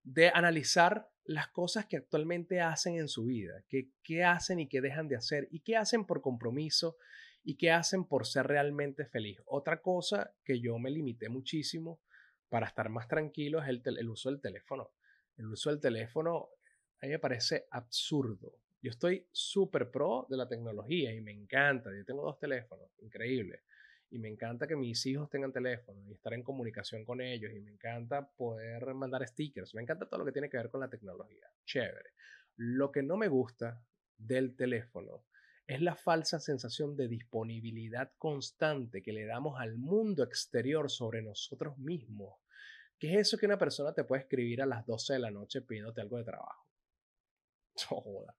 de 0.04 0.30
analizar 0.34 1.10
las 1.28 1.50
cosas 1.50 1.86
que 1.86 1.98
actualmente 1.98 2.62
hacen 2.62 2.96
en 2.96 3.08
su 3.08 3.26
vida, 3.26 3.63
que, 3.68 3.90
qué 4.02 4.24
hacen 4.24 4.60
y 4.60 4.68
qué 4.68 4.82
dejan 4.82 5.08
de 5.08 5.18
hacer, 5.18 5.48
y 5.52 5.60
qué 5.60 5.76
hacen 5.76 6.06
por 6.06 6.22
compromiso 6.22 6.98
y 7.44 7.56
qué 7.56 7.72
hacen 7.72 8.06
por 8.06 8.26
ser 8.26 8.48
realmente 8.48 9.06
feliz. 9.06 9.40
Otra 9.46 9.82
cosa 9.82 10.34
que 10.44 10.60
yo 10.60 10.80
me 10.80 10.90
limité 10.90 11.30
muchísimo 11.30 12.02
para 12.50 12.68
estar 12.68 12.90
más 12.90 13.08
tranquilo 13.08 13.62
es 13.62 13.68
el, 13.68 13.82
el 13.86 14.10
uso 14.10 14.30
del 14.30 14.40
teléfono. 14.40 14.92
El 15.36 15.48
uso 15.48 15.70
del 15.70 15.80
teléfono 15.80 16.50
a 17.02 17.06
mí 17.06 17.12
me 17.12 17.20
parece 17.20 17.68
absurdo. 17.72 18.60
Yo 18.82 18.92
estoy 18.92 19.28
súper 19.32 19.92
pro 19.92 20.28
de 20.30 20.38
la 20.38 20.48
tecnología 20.48 21.13
y 21.13 21.22
me 21.22 21.32
encanta. 21.32 21.90
Yo 21.96 22.06
tengo 22.06 22.24
dos 22.24 22.40
teléfonos, 22.40 22.90
increíble 23.00 23.63
y 24.10 24.20
me 24.20 24.30
encanta 24.30 24.67
que 24.67 24.76
mis 24.76 25.06
hijos 25.06 25.30
tengan 25.30 25.52
teléfono 25.52 26.02
y 26.08 26.13
estar 26.13 26.34
en 26.34 26.43
comunicación 26.43 27.04
con 27.04 27.22
ellos 27.22 27.52
y 27.54 27.60
me 27.60 27.72
encanta 27.72 28.30
poder 28.30 28.93
mandar 28.93 29.28
stickers, 29.28 29.76
me 29.76 29.82
encanta 29.82 30.08
todo 30.08 30.20
lo 30.20 30.26
que 30.26 30.32
tiene 30.32 30.50
que 30.50 30.58
ver 30.58 30.70
con 30.70 30.80
la 30.80 30.89
tecnología, 30.89 31.52
chévere. 31.65 32.12
Lo 32.56 32.91
que 32.91 33.04
no 33.04 33.17
me 33.17 33.28
gusta 33.28 33.84
del 34.17 34.56
teléfono 34.56 35.26
es 35.67 35.82
la 35.82 35.96
falsa 35.96 36.39
sensación 36.39 36.96
de 36.96 37.10
disponibilidad 37.10 38.13
constante 38.17 39.02
que 39.02 39.12
le 39.12 39.26
damos 39.26 39.60
al 39.60 39.78
mundo 39.78 40.24
exterior 40.24 40.89
sobre 40.89 41.22
nosotros 41.22 41.78
mismos. 41.78 42.39
¿Qué 42.98 43.13
es 43.13 43.28
eso 43.28 43.38
que 43.38 43.46
una 43.46 43.60
persona 43.60 43.93
te 43.93 44.06
puede 44.06 44.22
escribir 44.22 44.62
a 44.62 44.65
las 44.65 44.86
12 44.86 45.13
de 45.13 45.20
la 45.20 45.30
noche 45.30 45.62
pidiéndote 45.62 46.02
algo 46.02 46.17
de 46.17 46.24
trabajo? 46.24 46.65
Joda. 47.88 48.36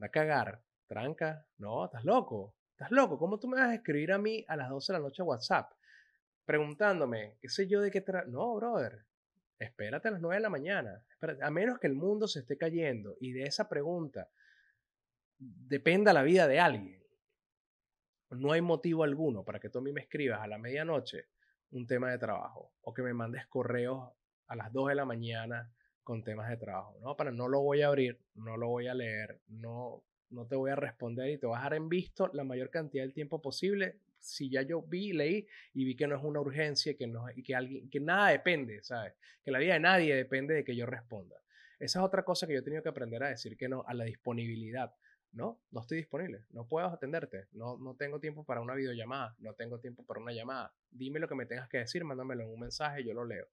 Va 0.00 0.06
a 0.06 0.10
cagar. 0.10 0.62
Tranca. 0.86 1.46
No, 1.56 1.86
estás 1.86 2.04
loco 2.04 2.54
¿Estás 2.82 2.96
loco? 2.96 3.16
¿Cómo 3.16 3.38
tú 3.38 3.46
me 3.46 3.58
vas 3.58 3.68
a 3.68 3.74
escribir 3.74 4.10
a 4.10 4.18
mí 4.18 4.44
a 4.48 4.56
las 4.56 4.68
12 4.68 4.92
de 4.92 4.98
la 4.98 5.04
noche 5.04 5.22
a 5.22 5.24
WhatsApp? 5.24 5.70
Preguntándome, 6.44 7.36
qué 7.40 7.48
sé 7.48 7.68
yo 7.68 7.80
de 7.80 7.92
qué 7.92 8.00
tra... 8.00 8.24
No, 8.24 8.56
brother. 8.56 9.06
Espérate 9.56 10.08
a 10.08 10.10
las 10.10 10.20
9 10.20 10.34
de 10.34 10.42
la 10.42 10.50
mañana. 10.50 11.04
A 11.42 11.50
menos 11.52 11.78
que 11.78 11.86
el 11.86 11.94
mundo 11.94 12.26
se 12.26 12.40
esté 12.40 12.58
cayendo 12.58 13.14
y 13.20 13.30
de 13.30 13.44
esa 13.44 13.68
pregunta 13.68 14.28
dependa 15.38 16.12
la 16.12 16.24
vida 16.24 16.48
de 16.48 16.58
alguien. 16.58 17.00
No 18.30 18.50
hay 18.50 18.62
motivo 18.62 19.04
alguno 19.04 19.44
para 19.44 19.60
que 19.60 19.68
tú 19.68 19.78
a 19.78 19.82
mí 19.82 19.92
me 19.92 20.00
escribas 20.00 20.40
a 20.40 20.48
la 20.48 20.58
medianoche 20.58 21.28
un 21.70 21.86
tema 21.86 22.10
de 22.10 22.18
trabajo 22.18 22.72
o 22.80 22.92
que 22.92 23.02
me 23.02 23.14
mandes 23.14 23.46
correos 23.46 24.10
a 24.48 24.56
las 24.56 24.72
2 24.72 24.88
de 24.88 24.94
la 24.96 25.04
mañana 25.04 25.72
con 26.02 26.24
temas 26.24 26.50
de 26.50 26.56
trabajo. 26.56 26.98
No, 27.00 27.16
para 27.16 27.30
no 27.30 27.46
lo 27.46 27.60
voy 27.60 27.82
a 27.82 27.86
abrir, 27.86 28.20
no 28.34 28.56
lo 28.56 28.66
voy 28.66 28.88
a 28.88 28.94
leer, 28.94 29.40
no, 29.46 30.02
no 30.32 30.46
te 30.46 30.56
voy 30.56 30.70
a 30.70 30.76
responder 30.76 31.30
y 31.30 31.38
te 31.38 31.46
voy 31.46 31.56
a 31.56 31.58
dejar 31.58 31.74
en 31.74 31.88
visto 31.88 32.30
la 32.32 32.44
mayor 32.44 32.70
cantidad 32.70 33.04
del 33.04 33.12
tiempo 33.12 33.40
posible. 33.40 33.96
Si 34.18 34.50
ya 34.50 34.62
yo 34.62 34.82
vi, 34.82 35.12
leí 35.12 35.46
y 35.74 35.84
vi 35.84 35.96
que 35.96 36.06
no 36.06 36.16
es 36.16 36.22
una 36.22 36.40
urgencia 36.40 36.94
que 36.96 37.06
no, 37.06 37.26
y 37.34 37.42
que, 37.42 37.54
alguien, 37.54 37.90
que 37.90 38.00
nada 38.00 38.30
depende, 38.30 38.82
¿sabes? 38.82 39.14
Que 39.44 39.50
la 39.50 39.58
vida 39.58 39.74
de 39.74 39.80
nadie 39.80 40.14
depende 40.14 40.54
de 40.54 40.64
que 40.64 40.74
yo 40.74 40.86
responda. 40.86 41.36
Esa 41.78 41.98
es 41.98 42.04
otra 42.04 42.24
cosa 42.24 42.46
que 42.46 42.52
yo 42.52 42.60
he 42.60 42.62
tenido 42.62 42.82
que 42.82 42.88
aprender 42.88 43.22
a 43.24 43.28
decir 43.28 43.56
que 43.56 43.68
no, 43.68 43.84
a 43.86 43.94
la 43.94 44.04
disponibilidad. 44.04 44.94
No, 45.32 45.60
no 45.70 45.80
estoy 45.80 45.96
disponible, 45.96 46.44
no 46.50 46.68
puedo 46.68 46.86
atenderte, 46.86 47.46
no, 47.52 47.78
no 47.78 47.96
tengo 47.96 48.20
tiempo 48.20 48.44
para 48.44 48.60
una 48.60 48.74
videollamada, 48.74 49.34
no 49.38 49.54
tengo 49.54 49.80
tiempo 49.80 50.04
para 50.04 50.20
una 50.20 50.32
llamada. 50.32 50.74
Dime 50.90 51.20
lo 51.20 51.26
que 51.26 51.34
me 51.34 51.46
tengas 51.46 51.70
que 51.70 51.78
decir, 51.78 52.04
mándamelo 52.04 52.44
en 52.44 52.50
un 52.50 52.60
mensaje, 52.60 53.02
yo 53.02 53.14
lo 53.14 53.24
leo. 53.24 53.46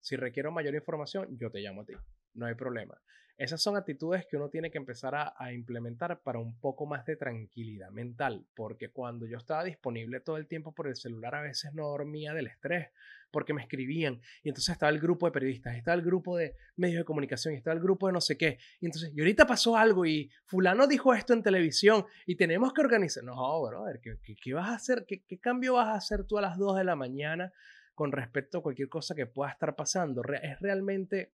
Si 0.00 0.14
requiero 0.14 0.52
mayor 0.52 0.74
información, 0.76 1.36
yo 1.36 1.50
te 1.50 1.58
llamo 1.58 1.82
a 1.82 1.86
ti, 1.86 1.94
no 2.34 2.46
hay 2.46 2.54
problema. 2.54 2.96
Esas 3.36 3.60
son 3.60 3.76
actitudes 3.76 4.26
que 4.26 4.36
uno 4.36 4.48
tiene 4.48 4.70
que 4.70 4.78
empezar 4.78 5.14
a, 5.16 5.52
implementar 5.52 6.20
para 6.20 6.38
un 6.38 6.56
poco 6.60 6.86
más 6.86 7.04
de 7.04 7.16
tranquilidad 7.16 7.90
mental, 7.90 8.46
porque 8.54 8.90
cuando 8.90 9.26
yo 9.26 9.38
estaba 9.38 9.64
disponible 9.64 10.20
todo 10.20 10.36
el 10.36 10.46
tiempo 10.46 10.72
por 10.72 10.86
el 10.86 10.94
celular, 10.94 11.34
a 11.34 11.40
veces 11.40 11.74
no 11.74 11.88
dormía 11.88 12.32
del 12.32 12.46
estrés, 12.46 12.90
porque 13.32 13.52
me 13.52 13.62
escribían, 13.62 14.20
y 14.44 14.50
entonces 14.50 14.72
estaba 14.72 14.90
el 14.90 15.00
grupo 15.00 15.26
de 15.26 15.32
periodistas, 15.32 15.74
estaba 15.76 15.96
el 15.96 16.02
grupo 16.02 16.36
de 16.36 16.54
medios 16.76 16.98
de 16.98 17.04
comunicación, 17.04 17.54
estaba 17.54 17.74
el 17.74 17.82
grupo 17.82 18.06
de 18.06 18.12
no 18.12 18.20
sé 18.20 18.38
qué, 18.38 18.58
y 18.80 18.86
entonces, 18.86 19.10
y 19.12 19.20
ahorita 19.20 19.48
pasó 19.48 19.76
algo, 19.76 20.06
y 20.06 20.30
fulano 20.44 20.86
dijo 20.86 21.12
esto 21.12 21.32
en 21.32 21.42
televisión, 21.42 22.06
y 22.26 22.36
tenemos 22.36 22.72
que 22.72 22.82
organizar, 22.82 23.24
no, 23.24 23.62
brother, 23.62 24.00
¿qué, 24.00 24.36
qué, 24.40 24.54
vas 24.54 24.68
a 24.68 24.74
hacer? 24.74 25.06
¿Qué, 25.08 25.24
¿Qué 25.24 25.40
cambio 25.40 25.74
vas 25.74 25.88
a 25.88 25.94
hacer 25.94 26.24
tú 26.24 26.38
a 26.38 26.42
las 26.42 26.56
2 26.56 26.76
de 26.76 26.84
la 26.84 26.94
mañana 26.94 27.52
con 27.96 28.12
respecto 28.12 28.58
a 28.58 28.62
cualquier 28.62 28.88
cosa 28.88 29.16
que 29.16 29.26
pueda 29.26 29.50
estar 29.50 29.74
pasando? 29.74 30.22
Es 30.40 30.60
realmente 30.60 31.32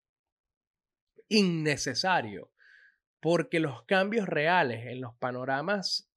innecesario, 1.30 2.50
porque 3.20 3.60
los 3.60 3.84
cambios 3.84 4.28
reales 4.28 4.86
en 4.86 5.00
los 5.00 5.14
panoramas 5.14 6.10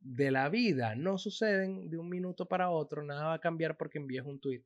de 0.00 0.30
la 0.30 0.48
vida 0.48 0.94
no 0.94 1.18
suceden 1.18 1.90
de 1.90 1.98
un 1.98 2.08
minuto 2.08 2.46
para 2.46 2.70
otro, 2.70 3.02
nada 3.02 3.26
va 3.26 3.34
a 3.34 3.40
cambiar 3.40 3.76
porque 3.76 3.98
envíes 3.98 4.24
un 4.24 4.40
tweet 4.40 4.62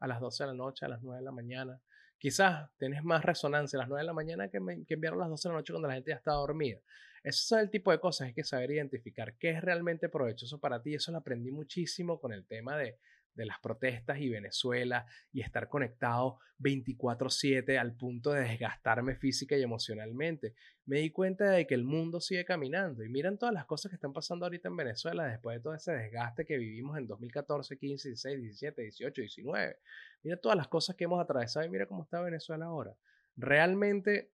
a 0.00 0.08
las 0.08 0.18
12 0.18 0.42
de 0.42 0.46
la 0.48 0.54
noche, 0.54 0.84
a 0.84 0.88
las 0.88 1.02
9 1.02 1.18
de 1.18 1.24
la 1.24 1.30
mañana. 1.30 1.80
Quizás 2.18 2.70
tienes 2.78 3.04
más 3.04 3.24
resonancia 3.24 3.76
a 3.76 3.82
las 3.82 3.88
9 3.88 4.02
de 4.02 4.06
la 4.06 4.12
mañana 4.12 4.48
que, 4.48 4.58
que 4.86 4.94
enviar 4.94 5.12
a 5.12 5.16
las 5.16 5.28
12 5.28 5.48
de 5.48 5.52
la 5.52 5.58
noche 5.58 5.72
cuando 5.72 5.88
la 5.88 5.94
gente 5.94 6.10
ya 6.10 6.16
está 6.16 6.32
dormida. 6.32 6.80
Ese 7.22 7.56
es 7.56 7.62
el 7.62 7.70
tipo 7.70 7.92
de 7.92 8.00
cosas, 8.00 8.28
hay 8.28 8.34
que 8.34 8.44
saber 8.44 8.70
identificar 8.72 9.36
qué 9.36 9.50
es 9.50 9.60
realmente 9.60 10.08
provechoso 10.08 10.58
para 10.58 10.82
ti. 10.82 10.94
Eso 10.94 11.12
lo 11.12 11.18
aprendí 11.18 11.52
muchísimo 11.52 12.18
con 12.18 12.32
el 12.32 12.46
tema 12.46 12.76
de, 12.76 12.98
de 13.34 13.46
las 13.46 13.58
protestas 13.60 14.18
y 14.18 14.28
Venezuela 14.28 15.06
y 15.32 15.40
estar 15.40 15.68
conectado 15.68 16.38
24/7 16.58 17.78
al 17.78 17.94
punto 17.96 18.32
de 18.32 18.42
desgastarme 18.42 19.16
física 19.16 19.56
y 19.56 19.62
emocionalmente. 19.62 20.54
Me 20.84 20.98
di 20.98 21.10
cuenta 21.10 21.50
de 21.50 21.66
que 21.66 21.74
el 21.74 21.84
mundo 21.84 22.20
sigue 22.20 22.44
caminando 22.44 23.04
y 23.04 23.08
miren 23.08 23.38
todas 23.38 23.54
las 23.54 23.66
cosas 23.66 23.90
que 23.90 23.96
están 23.96 24.12
pasando 24.12 24.46
ahorita 24.46 24.68
en 24.68 24.76
Venezuela 24.76 25.26
después 25.26 25.56
de 25.56 25.62
todo 25.62 25.74
ese 25.74 25.92
desgaste 25.92 26.44
que 26.44 26.58
vivimos 26.58 26.98
en 26.98 27.06
2014, 27.06 27.78
15, 27.78 28.08
16, 28.08 28.42
17, 28.42 28.82
18, 28.82 29.20
19. 29.22 29.76
Mira 30.22 30.36
todas 30.36 30.56
las 30.56 30.68
cosas 30.68 30.96
que 30.96 31.04
hemos 31.04 31.20
atravesado 31.20 31.66
y 31.66 31.70
mira 31.70 31.86
cómo 31.86 32.02
está 32.02 32.20
Venezuela 32.20 32.66
ahora. 32.66 32.94
Realmente 33.36 34.32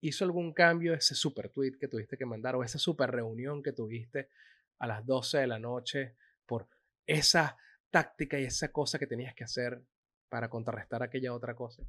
hizo 0.00 0.24
algún 0.24 0.52
cambio 0.52 0.94
ese 0.94 1.14
super 1.14 1.50
tweet 1.50 1.78
que 1.78 1.88
tuviste 1.88 2.16
que 2.16 2.26
mandar 2.26 2.56
o 2.56 2.64
esa 2.64 2.78
super 2.78 3.10
reunión 3.10 3.62
que 3.62 3.72
tuviste 3.72 4.28
a 4.78 4.86
las 4.86 5.04
12 5.04 5.38
de 5.38 5.46
la 5.46 5.58
noche 5.58 6.16
por 6.46 6.68
esa 7.10 7.56
táctica 7.90 8.38
y 8.38 8.44
esa 8.44 8.70
cosa 8.70 8.98
que 8.98 9.06
tenías 9.06 9.34
que 9.34 9.44
hacer 9.44 9.82
para 10.28 10.48
contrarrestar 10.48 11.02
aquella 11.02 11.34
otra 11.34 11.56
cosa? 11.56 11.82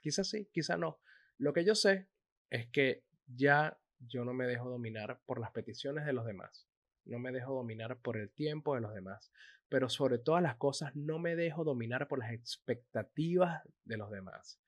Quizás 0.00 0.28
sí, 0.28 0.48
quizás 0.52 0.78
no. 0.78 1.00
Lo 1.36 1.52
que 1.52 1.64
yo 1.64 1.74
sé 1.74 2.08
es 2.48 2.68
que 2.68 3.04
ya 3.26 3.78
yo 3.98 4.24
no 4.24 4.32
me 4.32 4.46
dejo 4.46 4.70
dominar 4.70 5.20
por 5.26 5.40
las 5.40 5.50
peticiones 5.50 6.06
de 6.06 6.12
los 6.12 6.24
demás. 6.26 6.68
No 7.04 7.18
me 7.18 7.32
dejo 7.32 7.54
dominar 7.54 8.00
por 8.00 8.16
el 8.16 8.30
tiempo 8.30 8.74
de 8.74 8.82
los 8.82 8.94
demás. 8.94 9.32
Pero 9.68 9.88
sobre 9.88 10.18
todas 10.18 10.42
las 10.42 10.56
cosas, 10.56 10.94
no 10.94 11.18
me 11.18 11.34
dejo 11.34 11.64
dominar 11.64 12.08
por 12.08 12.18
las 12.18 12.32
expectativas 12.32 13.62
de 13.84 13.96
los 13.96 14.10
demás. 14.10 14.60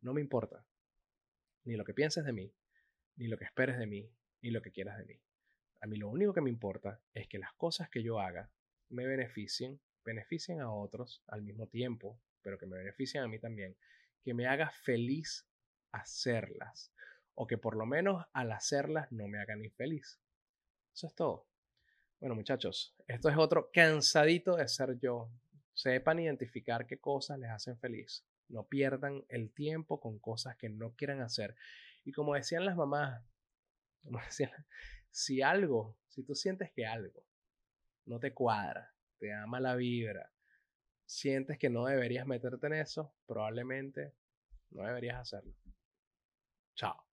No 0.00 0.12
me 0.12 0.20
importa. 0.20 0.64
Ni 1.64 1.76
lo 1.76 1.84
que 1.84 1.94
pienses 1.94 2.24
de 2.24 2.32
mí, 2.32 2.52
ni 3.16 3.28
lo 3.28 3.38
que 3.38 3.44
esperes 3.44 3.78
de 3.78 3.86
mí, 3.86 4.10
ni 4.42 4.50
lo 4.50 4.62
que 4.62 4.72
quieras 4.72 4.98
de 4.98 5.04
mí. 5.04 5.20
A 5.80 5.86
mí 5.86 5.96
lo 5.96 6.08
único 6.08 6.32
que 6.32 6.40
me 6.40 6.50
importa 6.50 7.00
es 7.14 7.28
que 7.28 7.38
las 7.38 7.52
cosas 7.54 7.88
que 7.88 8.02
yo 8.02 8.20
haga 8.20 8.50
me 8.88 9.06
beneficien, 9.06 9.80
beneficien 10.04 10.60
a 10.60 10.72
otros 10.72 11.22
al 11.28 11.42
mismo 11.42 11.68
tiempo, 11.68 12.20
pero 12.42 12.58
que 12.58 12.66
me 12.66 12.78
beneficien 12.78 13.22
a 13.22 13.28
mí 13.28 13.38
también, 13.38 13.76
que 14.22 14.34
me 14.34 14.46
haga 14.46 14.70
feliz 14.70 15.46
hacerlas, 15.92 16.92
o 17.34 17.46
que 17.46 17.58
por 17.58 17.76
lo 17.76 17.86
menos 17.86 18.26
al 18.32 18.52
hacerlas 18.52 19.10
no 19.12 19.28
me 19.28 19.38
hagan 19.38 19.64
infeliz. 19.64 20.20
Eso 20.92 21.06
es 21.06 21.14
todo. 21.14 21.46
Bueno 22.20 22.34
muchachos, 22.34 22.96
esto 23.06 23.28
es 23.28 23.36
otro 23.36 23.70
cansadito 23.72 24.56
de 24.56 24.66
ser 24.66 24.98
yo. 24.98 25.30
Sepan 25.72 26.18
identificar 26.18 26.86
qué 26.86 26.98
cosas 26.98 27.38
les 27.38 27.50
hacen 27.50 27.78
feliz. 27.78 28.26
No 28.48 28.66
pierdan 28.66 29.24
el 29.28 29.52
tiempo 29.52 30.00
con 30.00 30.18
cosas 30.18 30.56
que 30.56 30.68
no 30.68 30.94
quieran 30.96 31.20
hacer. 31.20 31.54
Y 32.04 32.10
como 32.10 32.34
decían 32.34 32.64
las 32.64 32.76
mamás, 32.76 33.22
como 34.02 34.18
decían, 34.18 34.50
si 35.18 35.42
algo, 35.42 35.98
si 36.06 36.22
tú 36.22 36.36
sientes 36.36 36.70
que 36.70 36.86
algo 36.86 37.26
no 38.04 38.20
te 38.20 38.32
cuadra, 38.32 38.94
te 39.18 39.26
da 39.26 39.48
mala 39.48 39.74
vibra, 39.74 40.32
sientes 41.04 41.58
que 41.58 41.68
no 41.68 41.86
deberías 41.86 42.24
meterte 42.24 42.68
en 42.68 42.74
eso, 42.74 43.12
probablemente 43.26 44.14
no 44.70 44.84
deberías 44.84 45.18
hacerlo. 45.18 45.56
Chao. 46.76 47.07